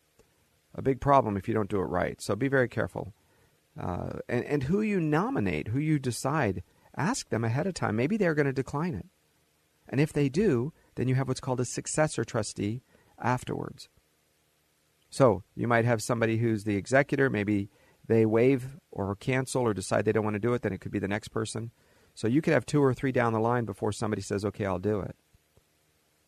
[0.76, 2.22] a big problem if you don't do it right.
[2.22, 3.14] So be very careful.
[3.80, 6.64] Uh, and and who you nominate, who you decide,
[6.96, 7.96] ask them ahead of time.
[7.96, 9.08] Maybe they're going to decline it,
[9.88, 12.82] and if they do, then you have what's called a successor trustee
[13.18, 13.88] afterwards.
[15.10, 17.30] So you might have somebody who's the executor.
[17.30, 17.70] Maybe
[18.08, 20.62] they waive or cancel or decide they don't want to do it.
[20.62, 21.72] Then it could be the next person.
[22.20, 24.78] So you could have two or three down the line before somebody says, "Okay, I'll
[24.78, 25.16] do it."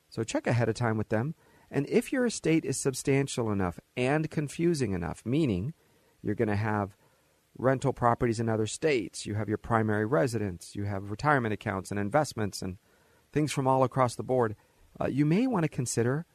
[0.08, 1.36] So check ahead of time with them.
[1.70, 5.74] And if your estate is substantial enough and confusing enough, meaning
[6.22, 6.96] you're going to have
[7.58, 12.00] rental properties in other states, you have your primary residence, you have retirement accounts and
[12.00, 12.78] investments and
[13.34, 14.56] things from all across the board,
[14.98, 16.26] uh, you may want to consider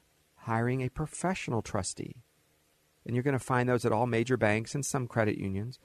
[0.41, 2.17] hiring a professional trustee.
[3.07, 5.79] And you're going to find those at all major banks and some credit unions.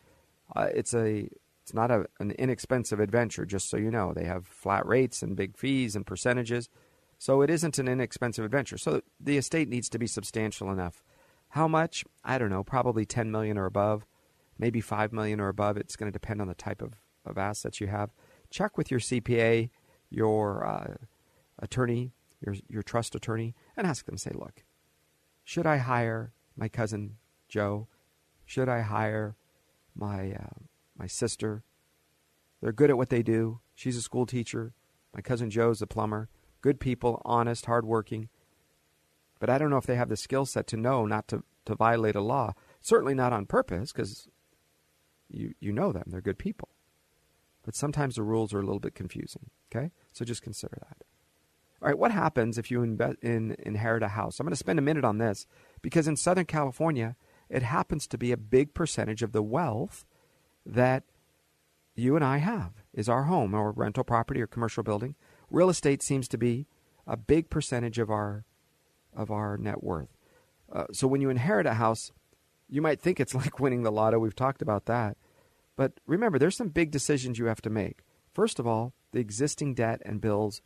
[0.54, 1.30] Uh, it's a
[1.72, 4.12] it's not a, an inexpensive adventure, just so you know.
[4.14, 6.68] They have flat rates and big fees and percentages.
[7.18, 8.78] So it isn't an inexpensive adventure.
[8.78, 11.02] So the estate needs to be substantial enough.
[11.50, 12.04] How much?
[12.26, 14.06] I don't know, probably 10 million or above,
[14.60, 15.78] maybe 5 million or above.
[15.78, 18.10] It's going to depend on the type of, of assets you have.
[18.50, 19.70] Check with your CPA,
[20.10, 20.96] your uh,
[21.58, 22.12] attorney,
[22.46, 24.66] your, your trust attorney, and ask them, say, look,
[25.46, 27.16] should I hire my cousin
[27.48, 27.88] Joe?
[28.44, 29.38] Should I hire
[29.96, 30.66] my, uh,
[31.02, 31.64] my sister?
[32.62, 33.60] They're good at what they do.
[33.76, 34.74] She's a school teacher.
[35.14, 36.30] My cousin Joe's a plumber
[36.62, 38.30] good people, honest, hardworking.
[39.40, 41.76] But I don't know if they have the skill set to know not to, to
[41.76, 42.54] violate a law.
[42.82, 44.28] Certainly not on purpose, because
[45.28, 46.04] you, you know them.
[46.08, 46.70] They're good people.
[47.64, 49.50] But sometimes the rules are a little bit confusing.
[49.74, 49.92] Okay?
[50.14, 51.04] So just consider that.
[51.82, 54.40] All right, what happens if you in, inherit a house?
[54.40, 55.48] I'm going to spend a minute on this
[55.82, 57.16] because in Southern California,
[57.50, 60.06] it happens to be a big percentage of the wealth
[60.66, 61.04] that
[61.96, 65.16] you and I have is our home or rental property or commercial building
[65.52, 66.66] real estate seems to be
[67.06, 68.46] a big percentage of our
[69.14, 70.18] of our net worth.
[70.72, 72.14] Uh, so when you inherit a house,
[72.70, 74.18] you might think it's like winning the lotto.
[74.18, 75.18] We've talked about that.
[75.76, 78.04] But remember, there's some big decisions you have to make.
[78.34, 80.62] First of all, the existing debt and bills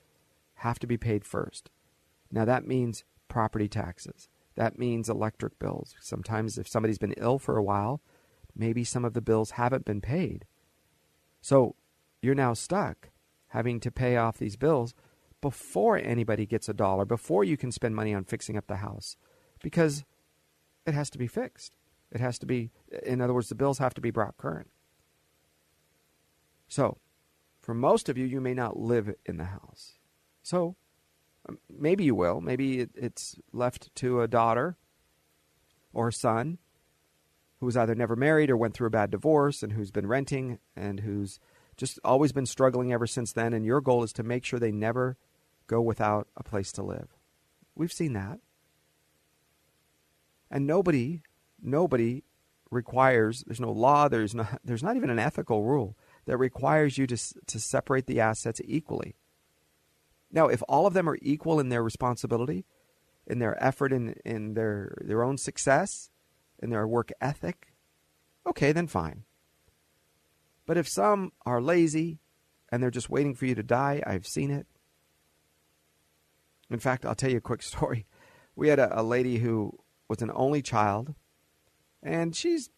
[0.55, 1.69] have to be paid first.
[2.31, 4.29] Now, that means property taxes.
[4.55, 5.95] That means electric bills.
[5.99, 8.01] Sometimes, if somebody's been ill for a while,
[8.55, 10.45] maybe some of the bills haven't been paid.
[11.41, 11.75] So
[12.21, 13.09] you're now stuck
[13.49, 14.93] having to pay off these bills
[15.41, 19.15] before anybody gets a dollar, before you can spend money on fixing up the house,
[19.61, 20.03] because
[20.85, 21.75] it has to be fixed.
[22.11, 22.71] It has to be,
[23.03, 24.69] in other words, the bills have to be brought current.
[26.67, 26.97] So,
[27.59, 29.93] for most of you, you may not live in the house.
[30.41, 30.75] So,
[31.47, 32.41] um, maybe you will.
[32.41, 34.77] Maybe it's left to a daughter
[35.93, 36.57] or son
[37.59, 40.59] who was either never married or went through a bad divorce and who's been renting
[40.75, 41.39] and who's
[41.77, 44.71] just always been struggling ever since then, and your goal is to make sure they
[44.71, 45.17] never
[45.67, 47.09] go without a place to live.
[47.75, 48.39] We've seen that.
[50.49, 51.21] And nobody,
[51.61, 52.23] nobody
[52.71, 57.07] requires, there's no law, there's not, there's not even an ethical rule that requires you
[57.07, 59.15] to, to separate the assets equally.
[60.31, 62.65] Now, if all of them are equal in their responsibility,
[63.27, 66.09] in their effort in, in their, their own success,
[66.59, 67.73] in their work ethic,
[68.47, 69.23] okay, then fine.
[70.65, 72.19] But if some are lazy
[72.71, 74.65] and they're just waiting for you to die, I've seen it.
[76.69, 78.05] In fact, I'll tell you a quick story.
[78.55, 81.13] We had a, a lady who was an only child,
[82.01, 82.69] and she's,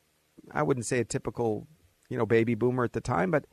[0.51, 1.67] I wouldn't say a typical,
[2.09, 3.45] you know, baby boomer at the time, but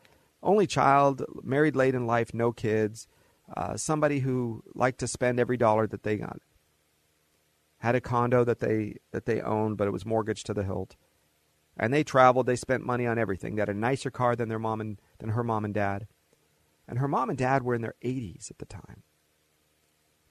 [0.42, 3.08] only child, married late in life, no kids,
[3.56, 6.38] uh, somebody who liked to spend every dollar that they got.
[7.84, 10.96] Had a condo that they that they owned, but it was mortgaged to the hilt.
[11.76, 12.46] And they traveled.
[12.46, 13.56] They spent money on everything.
[13.56, 16.06] They had a nicer car than their mom and than her mom and dad.
[16.88, 19.02] And her mom and dad were in their 80s at the time.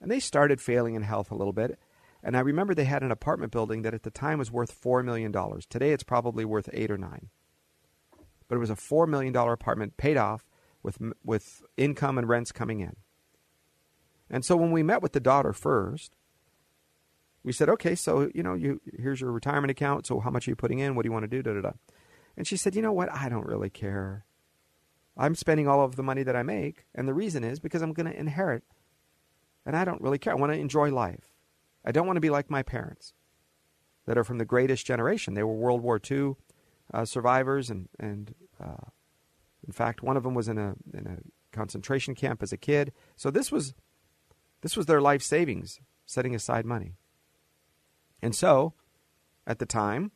[0.00, 1.78] And they started failing in health a little bit.
[2.24, 5.04] And I remember they had an apartment building that at the time was worth $4
[5.04, 5.32] million.
[5.70, 7.28] Today it's probably worth 8 or 9.
[8.48, 10.44] But it was a $4 million apartment paid off
[10.82, 12.96] with, with income and rents coming in.
[14.28, 16.16] And so when we met with the daughter first,
[17.44, 20.06] we said, okay, so, you know, you, here's your retirement account.
[20.06, 20.94] So how much are you putting in?
[20.94, 21.42] What do you want to do?
[21.42, 21.72] Da, da, da.
[22.36, 23.12] And she said, you know what?
[23.12, 24.24] I don't really care.
[25.16, 26.86] I'm spending all of the money that I make.
[26.94, 28.64] And the reason is because I'm going to inherit.
[29.66, 30.32] And I don't really care.
[30.32, 31.32] I want to enjoy life.
[31.84, 33.12] I don't want to be like my parents
[34.06, 35.34] that are from the greatest generation.
[35.34, 36.36] They were World War II
[36.92, 37.68] uh, survivors.
[37.68, 38.88] And, and uh,
[39.66, 42.92] in fact, one of them was in a, in a concentration camp as a kid.
[43.16, 43.74] So this was,
[44.62, 46.94] this was their life savings, setting aside money.
[48.24, 48.72] And so,
[49.46, 50.10] at the time,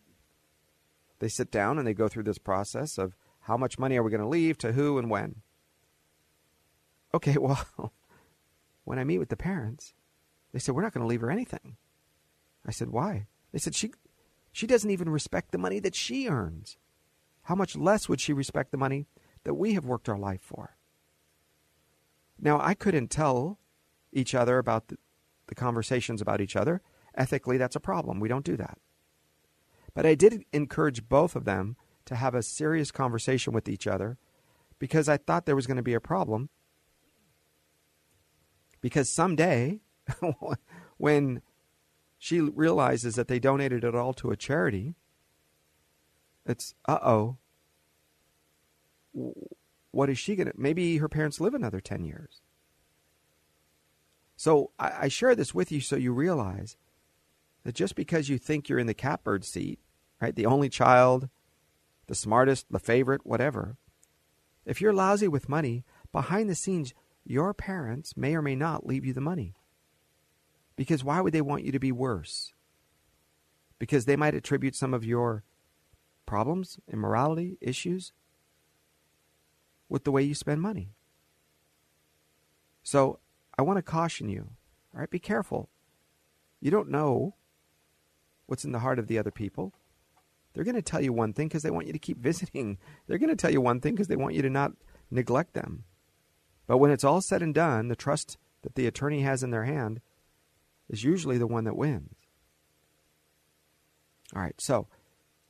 [1.19, 4.11] they sit down and they go through this process of how much money are we
[4.11, 5.43] going to leave to who and when.
[7.13, 7.93] Okay, well,
[8.85, 9.93] when I meet with the parents,
[10.55, 11.77] they said, We're not going to leave her anything.
[12.65, 13.27] I said, Why?
[13.53, 13.93] They said, she,
[14.53, 16.79] she doesn't even respect the money that she earns.
[17.43, 19.05] How much less would she respect the money
[19.45, 20.79] that we have worked our life for?
[22.41, 23.59] Now, I couldn't tell
[24.15, 24.97] each other about the,
[25.49, 26.81] the conversations about each other
[27.19, 28.21] Ethically, that's a problem.
[28.21, 28.79] We don't do that.
[29.93, 34.17] But I did encourage both of them to have a serious conversation with each other
[34.79, 36.49] because I thought there was going to be a problem.
[38.81, 39.81] Because someday,
[40.97, 41.43] when
[42.17, 44.95] she realizes that they donated it all to a charity,
[46.47, 47.37] it's, uh oh,
[49.91, 50.55] what is she going to?
[50.57, 52.41] Maybe her parents live another 10 years.
[54.37, 56.77] So I, I share this with you so you realize
[57.65, 59.79] that just because you think you're in the catbird seat,
[60.21, 61.29] right, the only child,
[62.07, 63.77] the smartest, the favorite, whatever,
[64.65, 66.93] if you're lousy with money, behind the scenes,
[67.25, 69.55] your parents may or may not leave you the money.
[70.77, 72.53] Because why would they want you to be worse?
[73.79, 75.43] Because they might attribute some of your
[76.27, 78.13] problems, immorality, issues
[79.89, 80.91] with the way you spend money.
[82.83, 83.19] So
[83.59, 84.51] I want to caution you,
[84.95, 85.71] all right, be careful.
[86.61, 87.35] You don't know
[88.49, 89.73] what's in the heart of the other people.
[90.53, 92.79] They're going to tell you one thing because they want you to keep visiting.
[93.07, 94.73] They're going to tell you one thing because they want you to not
[95.11, 95.85] neglect them.
[96.67, 99.65] But when it's all said and done, the trust that the attorney has in their
[99.65, 100.01] hand
[100.89, 102.15] is usually the one that wins.
[104.35, 104.89] All right, so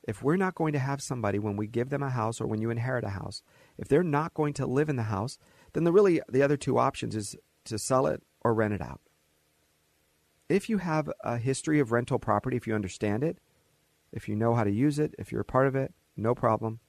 [0.07, 2.61] if we're not going to have somebody when we give them a house or when
[2.61, 3.41] you inherit a house,
[3.77, 5.37] if they're not going to live in the house,
[5.73, 7.35] then the really the other two options is
[7.65, 9.01] to sell it or rent it out
[10.49, 13.37] if you have a history of rental property, if you understand it,
[14.11, 16.79] if you know how to use it, if you're a part of it, no problem,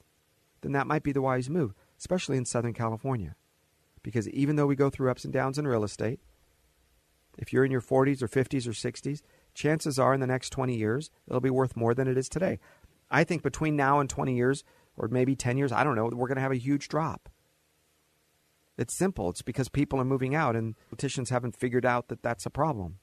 [0.62, 3.37] then that might be the wise move, especially in Southern California.
[4.03, 6.20] Because even though we go through ups and downs in real estate,
[7.38, 9.20] if you're in your 40s or 50s or 60s,
[9.55, 12.59] chances are in the next 20 years, it'll be worth more than it is today.
[13.11, 14.64] I think between now and 20 years,
[14.96, 17.29] or maybe 10 years, I don't know, we're going to have a huge drop.
[18.79, 19.29] It's simple.
[19.29, 22.99] It's because people are moving out and politicians haven't figured out that that's a problem.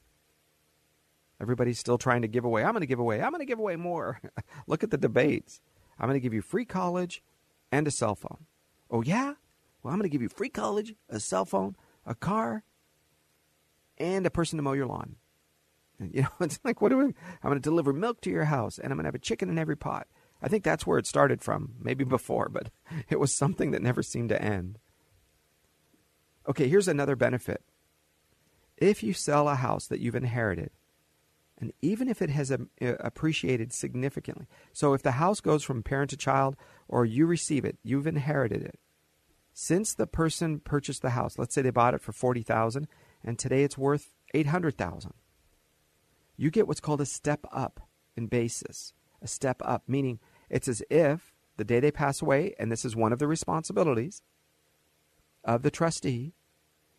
[1.40, 2.64] Everybody's still trying to give away.
[2.64, 3.22] I'm going to give away.
[3.22, 4.20] I'm going to give away more.
[4.68, 5.62] Look at the debates.
[6.00, 7.24] I'm going to give you free college
[7.72, 8.46] and a cell phone.
[8.90, 9.34] Oh, yeah?
[9.84, 11.76] Well, I'm going to give you free college, a cell phone,
[12.06, 12.64] a car,
[13.98, 15.16] and a person to mow your lawn.
[16.00, 17.06] You know, it's like, what do we?
[17.06, 17.14] I'm
[17.44, 19.60] going to deliver milk to your house, and I'm going to have a chicken in
[19.60, 20.08] every pot.
[20.42, 22.70] I think that's where it started from, maybe before, but
[23.10, 24.80] it was something that never seemed to end.
[26.48, 27.62] Okay, here's another benefit.
[28.78, 30.70] If you sell a house that you've inherited,
[31.60, 34.48] and even if it has a, a appreciated significantly.
[34.74, 36.56] So if the house goes from parent to child
[36.88, 38.80] or you receive it, you've inherited it.
[39.54, 42.88] since the person purchased the house, let's say they bought it for 40,000
[43.24, 45.14] and today it's worth 800,000.
[46.36, 48.94] You get what's called a step up in basis.
[49.22, 52.96] A step up meaning it's as if the day they pass away and this is
[52.96, 54.22] one of the responsibilities
[55.44, 56.34] of the trustee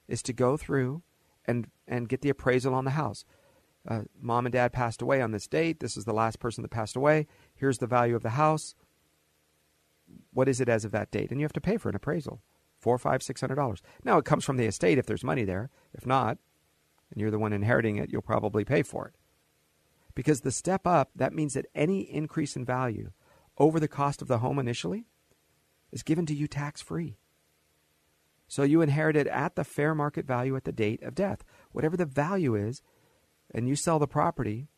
[0.08, 1.02] is to go through
[1.44, 3.24] and and get the appraisal on the house.
[3.88, 5.80] Uh, mom and dad passed away on this date.
[5.80, 7.26] This is the last person that passed away.
[7.54, 8.74] Here's the value of the house.
[10.32, 11.30] What is it as of that date?
[11.30, 12.42] And you have to pay for an appraisal,
[12.78, 13.82] four, five, six hundred dollars.
[14.04, 15.70] Now it comes from the estate if there's money there.
[15.94, 16.36] If not,
[17.10, 19.14] and you're the one inheriting it, you'll probably pay for it.
[20.14, 23.12] Because the step up, that means that any increase in value
[23.56, 25.06] over the cost of the home initially
[25.92, 27.16] is given to you tax free.
[28.48, 31.44] So you inherit it at the fair market value at the date of death.
[31.72, 32.82] Whatever the value is,
[33.54, 34.68] and you sell the property,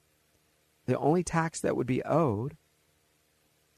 [0.86, 2.56] the only tax that would be owed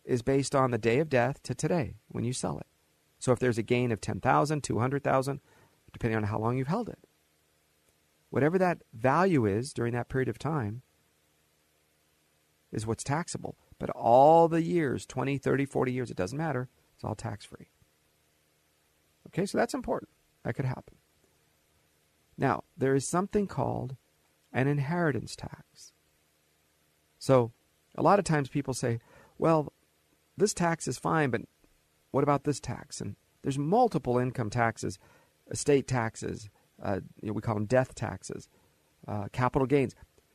[0.04, 2.66] is based on the day of death to today when you sell it.
[3.18, 5.40] So if there's a gain of 10,000, 200,000,
[5.92, 6.98] depending on how long you've held it.
[8.30, 10.82] Whatever that value is during that period of time
[12.72, 13.56] is what's taxable.
[13.78, 16.68] But all the years, 20, 30, 40 years, it doesn't matter.
[16.94, 17.68] It's all tax free.
[19.28, 20.10] Okay, so that's important.
[20.44, 20.96] That could happen.
[22.38, 23.96] Now, there is something called
[24.52, 25.92] an inheritance tax.
[27.18, 27.52] So,
[27.94, 29.00] a lot of times people say,
[29.38, 29.72] well,
[30.36, 31.42] this tax is fine, but
[32.10, 33.00] what about this tax?
[33.00, 34.98] And there's multiple income taxes,
[35.50, 36.48] estate taxes,
[36.82, 38.48] uh, you know, we call them death taxes,
[39.06, 39.94] uh, capital gains.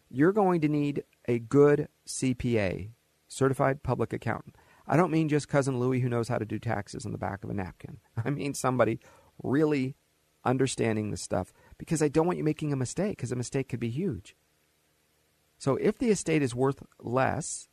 [0.09, 2.91] You're going to need a good CPA,
[3.27, 4.55] certified public accountant.
[4.87, 7.43] I don't mean just cousin Louie who knows how to do taxes on the back
[7.43, 7.97] of a napkin.
[8.25, 8.99] I mean somebody
[9.43, 9.95] really
[10.45, 13.79] understanding the stuff because I don't want you making a mistake because a mistake could
[13.79, 14.35] be huge.
[15.57, 17.67] So if the estate is worth less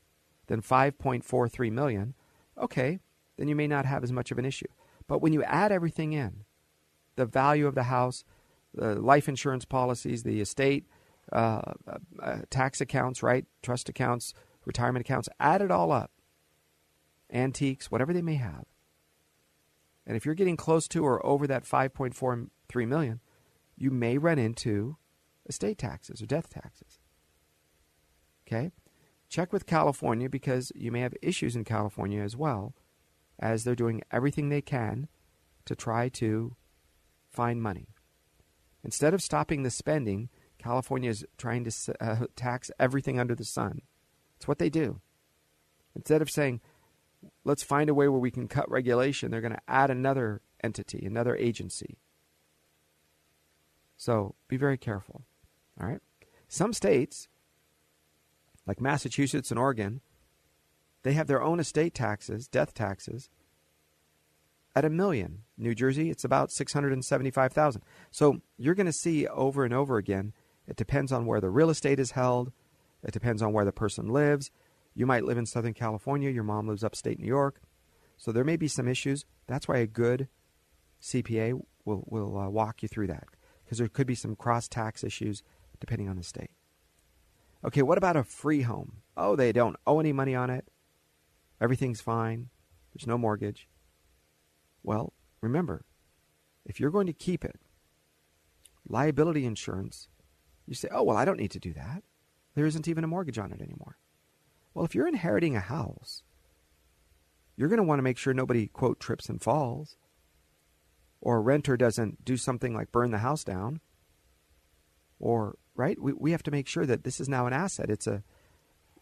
[0.46, 2.14] than 5.43 million,
[2.58, 3.00] okay,
[3.36, 4.66] then you may not have as much of an issue.
[5.06, 6.44] But when you add everything in,
[7.16, 8.24] the value of the house,
[8.72, 10.86] the life insurance policies, the estate,
[11.32, 14.34] uh, uh, uh tax accounts, right, trust accounts,
[14.64, 16.10] retirement accounts, add it all up,
[17.30, 18.64] antiques, whatever they may have.
[20.06, 23.20] And if you're getting close to or over that 5.43 million,
[23.76, 24.96] you may run into
[25.46, 26.98] estate taxes or death taxes.
[28.46, 28.72] Okay?
[29.28, 32.74] Check with California because you may have issues in California as well,
[33.38, 35.08] as they're doing everything they can
[35.64, 36.56] to try to
[37.30, 37.88] find money.
[38.84, 43.80] Instead of stopping the spending, California is trying to uh, tax everything under the sun.
[44.36, 45.00] It's what they do.
[45.96, 46.60] Instead of saying,
[47.44, 51.04] let's find a way where we can cut regulation, they're going to add another entity,
[51.04, 51.98] another agency.
[53.96, 55.22] So be very careful.
[55.80, 56.00] All right?
[56.48, 57.28] Some states,
[58.66, 60.00] like Massachusetts and Oregon,
[61.02, 63.28] they have their own estate taxes, death taxes,
[64.74, 65.42] at a million.
[65.56, 67.82] New Jersey, it's about 675,000.
[68.10, 70.32] So you're going to see over and over again,
[70.66, 72.52] it depends on where the real estate is held,
[73.02, 74.50] it depends on where the person lives.
[74.94, 77.60] You might live in Southern California, your mom lives upstate New York.
[78.16, 79.24] So there may be some issues.
[79.46, 80.28] That's why a good
[81.02, 83.24] CPA will, will uh, walk you through that
[83.74, 85.42] because there could be some cross tax issues
[85.80, 86.52] depending on the state.
[87.64, 88.98] Okay, what about a free home?
[89.16, 90.68] Oh, they don't owe any money on it.
[91.60, 92.50] Everything's fine.
[92.92, 93.68] There's no mortgage.
[94.84, 95.84] Well, remember,
[96.64, 97.58] if you're going to keep it,
[98.88, 100.08] liability insurance,
[100.66, 102.04] you say, oh, well, I don't need to do that.
[102.54, 103.98] There isn't even a mortgage on it anymore.
[104.72, 106.22] Well, if you're inheriting a house,
[107.56, 109.96] you're going to want to make sure nobody, quote, trips and falls,
[111.24, 113.80] or a renter doesn't do something like burn the house down,
[115.18, 116.00] or, right?
[116.00, 117.90] We, we have to make sure that this is now an asset.
[117.90, 118.22] It's a,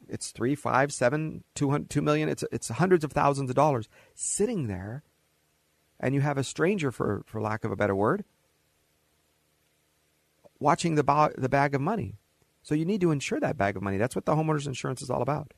[0.08, 2.28] it's three, five, seven, two hundred, two million.
[2.28, 5.02] It's it's hundreds of thousands of dollars sitting there,
[5.98, 8.24] and you have a stranger, for for lack of a better word,
[10.58, 12.16] watching the ba- the bag of money.
[12.62, 13.96] So you need to insure that bag of money.
[13.96, 15.54] That's what the homeowners insurance is all about.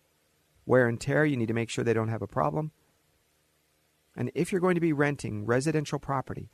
[0.65, 2.73] Wear and tear, you need to make sure they don't have a problem.
[4.17, 6.51] And if you're going to be renting residential property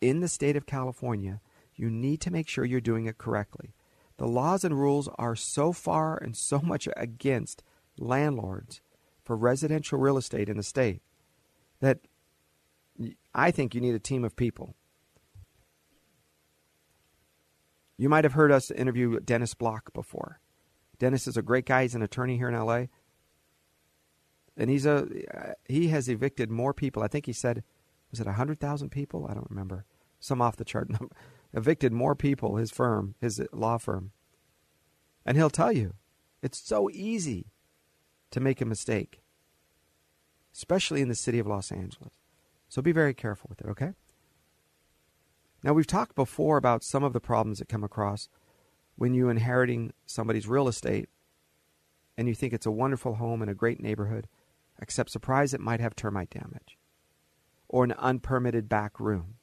[0.00, 1.40] in the state of California,
[1.74, 3.74] you need to make sure you're doing it correctly.
[4.16, 7.62] The laws and rules are so far and so much against
[7.98, 8.80] landlords
[9.22, 11.02] for residential real estate in the state
[11.80, 12.00] that
[13.34, 14.74] I think you need a team of people.
[17.96, 20.40] You might have heard us interview Dennis Block before.
[20.98, 21.82] Dennis is a great guy.
[21.82, 22.86] He's an attorney here in LA
[24.56, 25.06] and he's a
[25.64, 27.02] he has evicted more people.
[27.02, 27.62] I think he said
[28.10, 29.26] was it hundred thousand people?
[29.28, 29.84] I don't remember.
[30.20, 31.14] Some off the chart number.
[31.52, 32.56] Evicted more people.
[32.56, 34.12] His firm, his law firm,
[35.24, 35.94] and he'll tell you
[36.42, 37.46] it's so easy
[38.30, 39.22] to make a mistake,
[40.52, 42.14] especially in the city of Los Angeles.
[42.68, 43.68] So be very careful with it.
[43.68, 43.92] Okay.
[45.62, 48.28] Now, we've talked before about some of the problems that come across
[48.96, 51.08] when you're inheriting somebody's real estate
[52.18, 54.28] and you think it's a wonderful home in a great neighborhood,
[54.80, 56.78] except surprise, it might have termite damage,
[57.68, 59.36] or an unpermitted back room,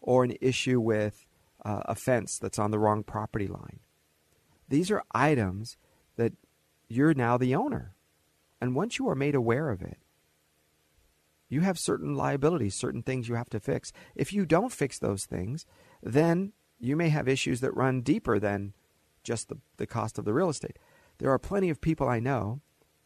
[0.00, 1.26] or an issue with
[1.64, 3.80] uh, a fence that's on the wrong property line.
[4.68, 5.76] These are items
[6.16, 6.32] that
[6.88, 7.94] you're now the owner.
[8.60, 9.98] And once you are made aware of it,
[11.48, 13.92] you have certain liabilities, certain things you have to fix.
[14.14, 15.66] If you don't fix those things,
[16.02, 18.72] then you may have issues that run deeper than
[19.22, 20.78] just the, the cost of the real estate.
[21.18, 22.60] There are plenty of people I know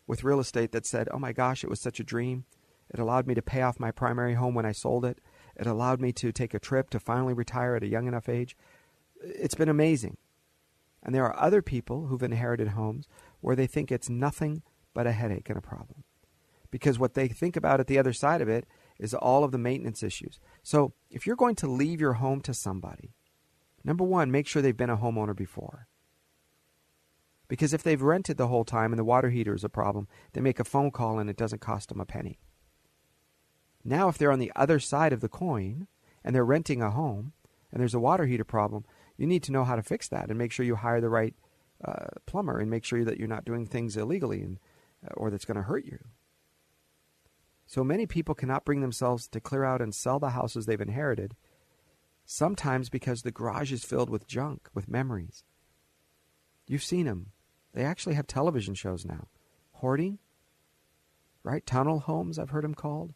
[0.08, 2.46] with real estate that said, Oh my gosh, it was such a dream.
[2.90, 5.20] It allowed me to pay off my primary home when I sold it.
[5.54, 8.56] It allowed me to take a trip to finally retire at a young enough age.
[9.20, 10.16] It's been amazing.
[11.02, 13.06] And there are other people who've inherited homes
[13.40, 14.62] where they think it's nothing
[14.94, 16.04] but a headache and a problem.
[16.70, 18.66] Because what they think about at the other side of it
[18.98, 20.40] is all of the maintenance issues.
[20.62, 23.12] So if you're going to leave your home to somebody,
[23.84, 25.86] number one, make sure they've been a homeowner before.
[27.48, 30.40] Because if they've rented the whole time and the water heater is a problem, they
[30.40, 32.38] make a phone call and it doesn't cost them a penny.
[33.84, 35.86] Now, if they're on the other side of the coin
[36.22, 37.32] and they're renting a home
[37.72, 38.84] and there's a water heater problem,
[39.16, 41.34] you need to know how to fix that and make sure you hire the right
[41.84, 44.58] uh, plumber and make sure that you're not doing things illegally and,
[45.06, 45.98] uh, or that's going to hurt you.
[47.66, 51.36] So many people cannot bring themselves to clear out and sell the houses they've inherited,
[52.24, 55.44] sometimes because the garage is filled with junk, with memories.
[56.66, 57.32] You've seen them.
[57.72, 59.28] They actually have television shows now.
[59.72, 60.18] Hoarding,
[61.42, 61.64] right?
[61.64, 63.14] Tunnel homes, I've heard them called.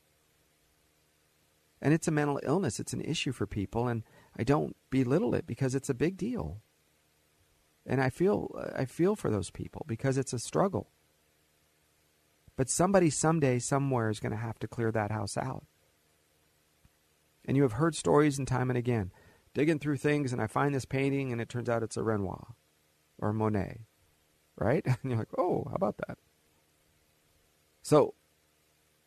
[1.80, 4.04] And it's a mental illness, it's an issue for people, and
[4.38, 6.62] I don't belittle it because it's a big deal.
[7.84, 10.90] And I feel I feel for those people because it's a struggle.
[12.56, 15.64] But somebody someday somewhere is going to have to clear that house out.
[17.44, 19.10] And you have heard stories and time and again,
[19.52, 22.54] digging through things and I find this painting and it turns out it's a Renoir
[23.18, 23.80] or Monet,
[24.56, 24.84] right?
[25.02, 26.18] And you're like, "Oh, how about that?"
[27.82, 28.14] So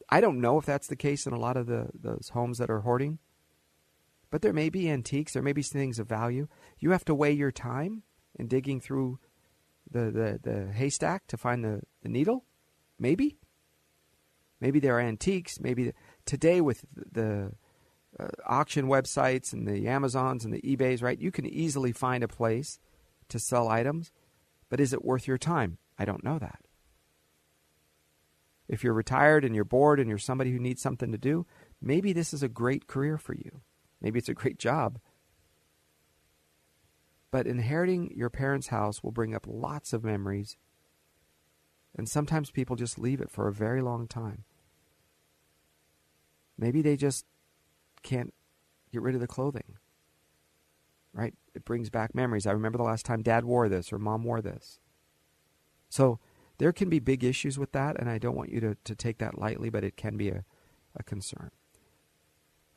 [0.09, 2.69] I don't know if that's the case in a lot of the those homes that
[2.69, 3.19] are hoarding.
[4.31, 6.47] But there may be antiques, there may be things of value.
[6.79, 8.03] You have to weigh your time
[8.37, 9.19] in digging through
[9.89, 12.43] the, the, the haystack to find the, the needle.
[12.99, 13.37] Maybe.
[14.59, 15.59] Maybe there are antiques.
[15.59, 15.93] Maybe
[16.25, 17.51] today with the
[18.19, 21.19] uh, auction websites and the Amazons and the eBays, right?
[21.19, 22.79] You can easily find a place
[23.29, 24.11] to sell items.
[24.69, 25.77] But is it worth your time?
[25.97, 26.59] I don't know that.
[28.67, 31.45] If you're retired and you're bored and you're somebody who needs something to do,
[31.81, 33.61] maybe this is a great career for you.
[34.01, 34.99] Maybe it's a great job.
[37.31, 40.57] But inheriting your parents' house will bring up lots of memories.
[41.95, 44.45] And sometimes people just leave it for a very long time.
[46.57, 47.25] Maybe they just
[48.03, 48.33] can't
[48.91, 49.75] get rid of the clothing.
[51.13, 51.33] Right?
[51.55, 52.45] It brings back memories.
[52.45, 54.79] I remember the last time dad wore this or mom wore this.
[55.89, 56.19] So
[56.57, 59.17] there can be big issues with that, and I don't want you to, to take
[59.19, 60.43] that lightly, but it can be a,
[60.95, 61.51] a concern.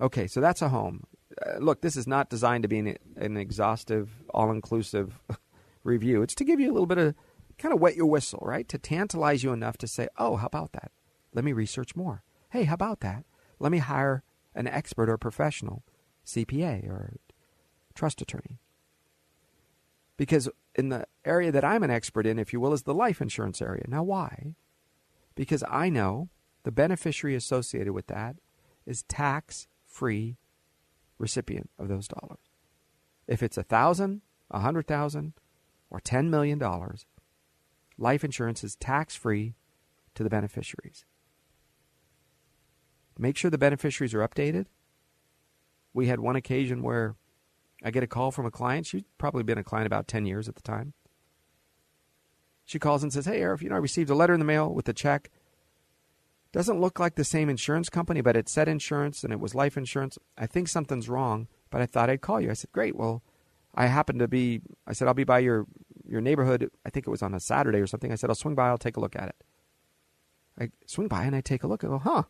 [0.00, 1.04] Okay, so that's a home.
[1.44, 5.20] Uh, look, this is not designed to be an, an exhaustive, all inclusive
[5.84, 6.22] review.
[6.22, 7.14] It's to give you a little bit of
[7.58, 8.68] kind of wet your whistle, right?
[8.68, 10.92] To tantalize you enough to say, oh, how about that?
[11.34, 12.22] Let me research more.
[12.50, 13.24] Hey, how about that?
[13.58, 14.22] Let me hire
[14.54, 15.82] an expert or professional,
[16.24, 17.16] CPA or
[17.94, 18.60] trust attorney.
[20.18, 23.22] Because in the area that I'm an expert in, if you will, is the life
[23.22, 23.84] insurance area.
[23.88, 24.54] Now, why?
[25.34, 26.28] Because I know
[26.64, 28.36] the beneficiary associated with that
[28.84, 30.36] is tax free
[31.16, 32.50] recipient of those dollars.
[33.26, 35.34] If it's a thousand, a hundred thousand,
[35.88, 37.06] or ten million dollars,
[37.96, 39.54] life insurance is tax free
[40.14, 41.04] to the beneficiaries.
[43.18, 44.66] Make sure the beneficiaries are updated.
[45.92, 47.16] We had one occasion where
[47.82, 48.86] I get a call from a client.
[48.86, 50.94] She'd probably been a client about 10 years at the time.
[52.64, 54.72] She calls and says, Hey, Arif, you know, I received a letter in the mail
[54.72, 55.30] with a check
[56.52, 59.76] doesn't look like the same insurance company, but it said insurance and it was life
[59.76, 60.18] insurance.
[60.36, 62.50] I think something's wrong, but I thought I'd call you.
[62.50, 62.96] I said, Great.
[62.96, 63.22] Well,
[63.74, 65.66] I happen to be, I said, I'll be by your,
[66.06, 66.70] your neighborhood.
[66.86, 68.10] I think it was on a Saturday or something.
[68.10, 69.44] I said, I'll swing by, I'll take a look at it.
[70.58, 71.84] I swing by and I take a look.
[71.84, 72.24] I go, huh,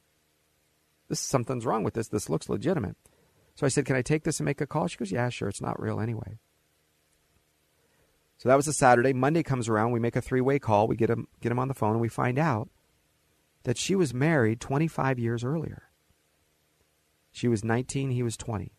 [1.09, 2.09] this something's wrong with this.
[2.09, 2.97] This looks legitimate.
[3.59, 4.87] So I said, Can I take this and make a call?
[4.87, 5.49] She goes, Yeah, sure.
[5.49, 6.39] It's not real anyway.
[8.37, 9.13] So that was a Saturday.
[9.13, 9.91] Monday comes around.
[9.91, 10.87] We make a three way call.
[10.87, 12.69] We get him, get him on the phone and we find out
[13.65, 15.91] that she was married 25 years earlier.
[17.33, 18.71] She was 19, he was 20.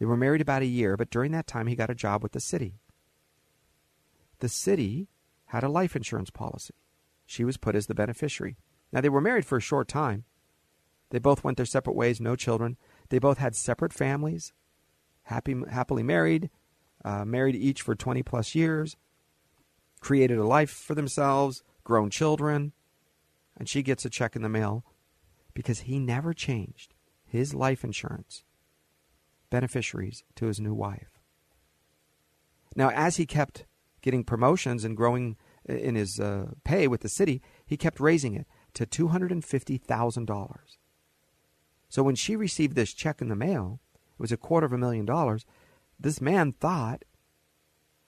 [0.00, 2.32] They were married about a year, but during that time he got a job with
[2.32, 2.80] the city.
[4.40, 5.06] The city
[5.46, 6.74] had a life insurance policy.
[7.24, 8.56] She was put as the beneficiary.
[8.92, 10.24] Now, they were married for a short time.
[11.10, 12.76] They both went their separate ways, no children.
[13.08, 14.52] They both had separate families,
[15.24, 16.50] happy, happily married,
[17.04, 18.96] uh, married each for 20 plus years,
[20.00, 22.72] created a life for themselves, grown children,
[23.56, 24.84] and she gets a check in the mail
[25.54, 26.94] because he never changed
[27.24, 28.44] his life insurance
[29.50, 31.20] beneficiaries to his new wife.
[32.74, 33.64] Now, as he kept
[34.02, 38.46] getting promotions and growing in his uh, pay with the city, he kept raising it
[38.74, 40.58] to $250,000.
[41.88, 44.78] So when she received this check in the mail, it was a quarter of a
[44.78, 45.44] million dollars.
[45.98, 47.04] This man thought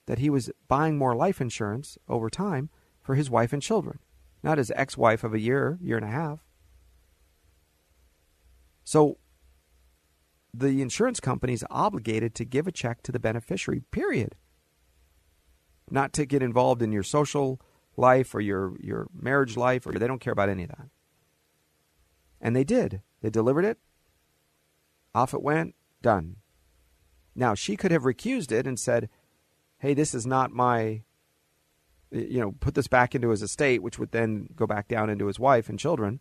[0.05, 2.69] that he was buying more life insurance over time
[3.01, 3.99] for his wife and children,
[4.43, 6.39] not his ex wife of a year, year and a half.
[8.83, 9.17] So
[10.53, 14.35] the insurance company is obligated to give a check to the beneficiary, period.
[15.91, 17.61] Not to get involved in your social
[17.95, 20.89] life or your, your marriage life, or they don't care about any of that.
[22.41, 23.01] And they did.
[23.21, 23.77] They delivered it.
[25.13, 25.75] Off it went.
[26.01, 26.37] Done.
[27.35, 29.09] Now, she could have recused it and said,
[29.79, 31.03] hey, this is not my,
[32.11, 35.27] you know, put this back into his estate, which would then go back down into
[35.27, 36.19] his wife and children.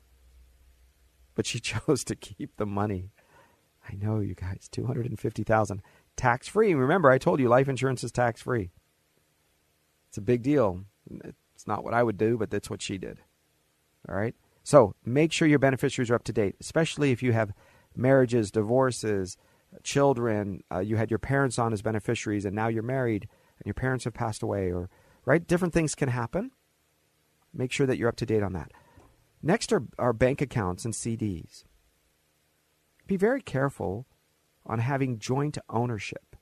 [1.35, 3.11] But she chose to keep the money.
[3.89, 5.83] I know, you guys, 250000
[6.17, 6.75] tax free.
[6.75, 8.71] Remember, I told you life insurance is tax free.
[10.09, 10.85] It's a big deal.
[11.55, 13.21] It's not what I would do, but that's what she did.
[14.09, 14.35] All right?
[14.69, 17.55] So make sure your beneficiaries are up to date, especially if you have
[17.97, 19.39] marriages, divorces,
[19.83, 23.73] children, uh, you had your parents on as beneficiaries, and now you're married and your
[23.73, 24.91] parents have passed away, or
[25.25, 26.51] right, different things can happen.
[27.51, 28.73] Make sure that you're up to date on that.
[29.43, 31.65] Next are, are bank accounts and CDs.
[33.07, 34.05] Be very careful
[34.67, 36.37] on having joint ownership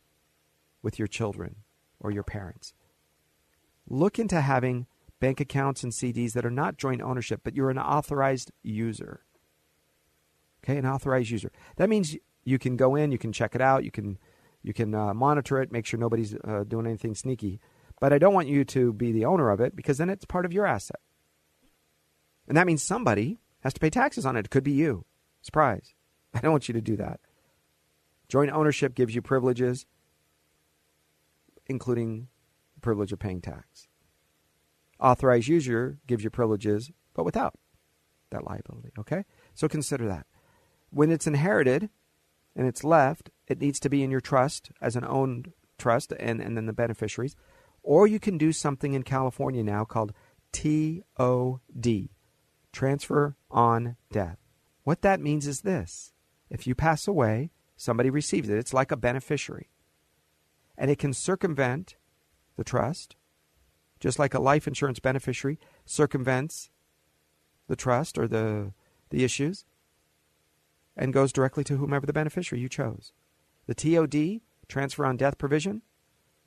[0.83, 1.59] with your children
[2.01, 2.74] or your parents.
[3.89, 4.89] Look into having
[5.21, 9.25] bank accounts and CDs that are not joint ownership, but you're an authorized user.
[10.62, 11.53] Okay, an authorized user.
[11.77, 14.19] That means you can go in, you can check it out, you can
[14.62, 17.61] you can uh, monitor it, make sure nobody's uh, doing anything sneaky.
[18.01, 20.45] But I don't want you to be the owner of it because then it's part
[20.45, 21.01] of your asset.
[22.49, 24.47] And that means somebody has to pay taxes on it.
[24.47, 25.05] It could be you.
[25.41, 25.95] Surprise.
[26.35, 27.21] I don't want you to do that.
[28.29, 29.87] Joint ownership gives you privileges,
[31.67, 32.27] including
[32.75, 33.86] the privilege of paying tax.
[35.01, 37.55] Authorized user gives you privileges, but without
[38.31, 38.91] that liability.
[38.99, 39.25] Okay?
[39.55, 40.27] So consider that.
[40.91, 41.91] When it's inherited
[42.55, 46.41] and it's left, it needs to be in your trust as an owned trust and,
[46.41, 47.37] and then the beneficiaries.
[47.83, 50.13] Or you can do something in California now called
[50.53, 52.09] TOD,
[52.73, 54.39] transfer on death.
[54.85, 56.13] What that means is this
[56.49, 58.59] if you pass away, somebody receives it.
[58.59, 59.71] It's like a beneficiary.
[60.79, 61.97] And it can circumvent
[62.57, 63.17] the trust
[64.01, 66.71] just like a life insurance beneficiary circumvents
[67.69, 68.73] the trust or the,
[69.11, 69.65] the issues
[70.97, 73.13] and goes directly to whomever the beneficiary you chose.
[73.67, 75.83] The TOD, transfer on death provision,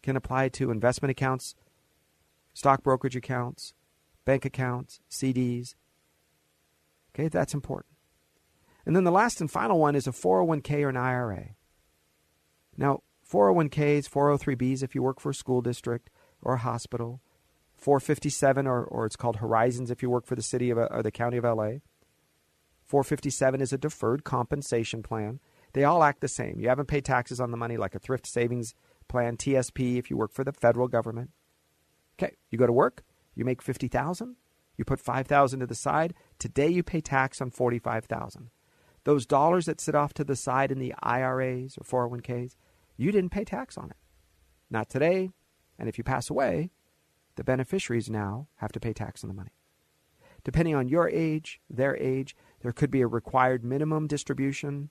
[0.02, 1.56] can apply to investment accounts,
[2.54, 3.74] stock brokerage accounts,
[4.26, 5.76] bank accounts, CDs.
[7.14, 7.96] Okay, that's important.
[8.86, 11.50] And then the last and final one is a 401k or an IRA.
[12.78, 16.10] Now, 401ks, 403bs if you work for a school district
[16.42, 17.22] or a hospital,
[17.80, 21.02] 457, or, or it's called Horizons if you work for the city of uh, or
[21.02, 21.80] the county of LA.
[22.86, 25.40] 457 is a deferred compensation plan.
[25.74, 26.60] They all act the same.
[26.60, 28.74] You haven't paid taxes on the money like a thrift savings
[29.08, 31.30] plan, TSP if you work for the federal government.
[32.18, 33.04] Okay, you go to work,
[33.36, 34.36] you make 50,000,
[34.78, 36.14] you put 5,000 to the side.
[36.40, 38.50] Today you pay tax on 45,000.
[39.04, 42.56] Those dollars that sit off to the side in the IRAs or 401ks,
[42.98, 43.98] you didn't pay tax on it.
[44.70, 45.32] Not today,
[45.78, 46.72] and if you pass away,
[47.40, 49.54] the beneficiaries now have to pay tax on the money.
[50.44, 54.90] Depending on your age, their age, there could be a required minimum distribution.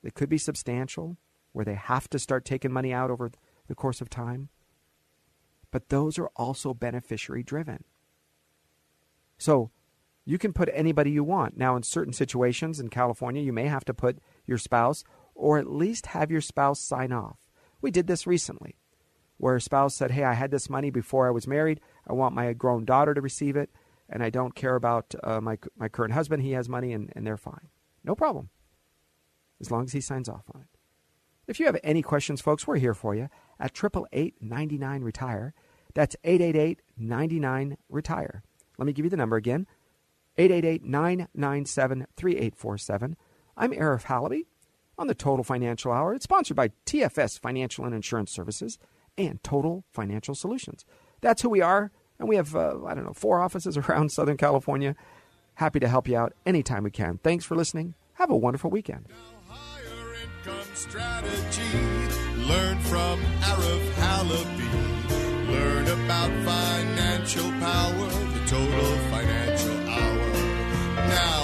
[0.00, 1.16] It could be substantial,
[1.50, 3.32] where they have to start taking money out over
[3.66, 4.50] the course of time.
[5.72, 7.82] But those are also beneficiary driven.
[9.36, 9.72] So
[10.24, 11.56] you can put anybody you want.
[11.56, 15.02] Now, in certain situations in California, you may have to put your spouse
[15.34, 17.38] or at least have your spouse sign off.
[17.80, 18.76] We did this recently
[19.38, 21.80] where a spouse said, Hey, I had this money before I was married.
[22.06, 23.70] I want my grown daughter to receive it,
[24.08, 26.42] and I don't care about uh, my, my current husband.
[26.42, 27.68] He has money, and, and they're fine.
[28.04, 28.50] No problem,
[29.60, 30.68] as long as he signs off on it.
[31.46, 33.28] If you have any questions, folks, we're here for you
[33.60, 35.54] at 888 99 Retire.
[35.94, 38.42] That's 888 99 Retire.
[38.78, 39.66] Let me give you the number again
[40.36, 43.16] 888 997 3847.
[43.56, 44.46] I'm Arif Halaby
[44.98, 46.14] on the Total Financial Hour.
[46.14, 48.78] It's sponsored by TFS Financial and Insurance Services
[49.16, 50.84] and Total Financial Solutions.
[51.20, 54.36] That's who we are, and we have, uh, I don't know, four offices around Southern
[54.36, 54.94] California.
[55.54, 57.18] Happy to help you out anytime we can.
[57.22, 57.94] Thanks for listening.
[58.14, 59.06] Have a wonderful weekend.
[62.46, 64.74] Learn from Halaby.
[65.48, 70.32] Learn about financial power, the total financial hour.
[71.08, 71.43] Now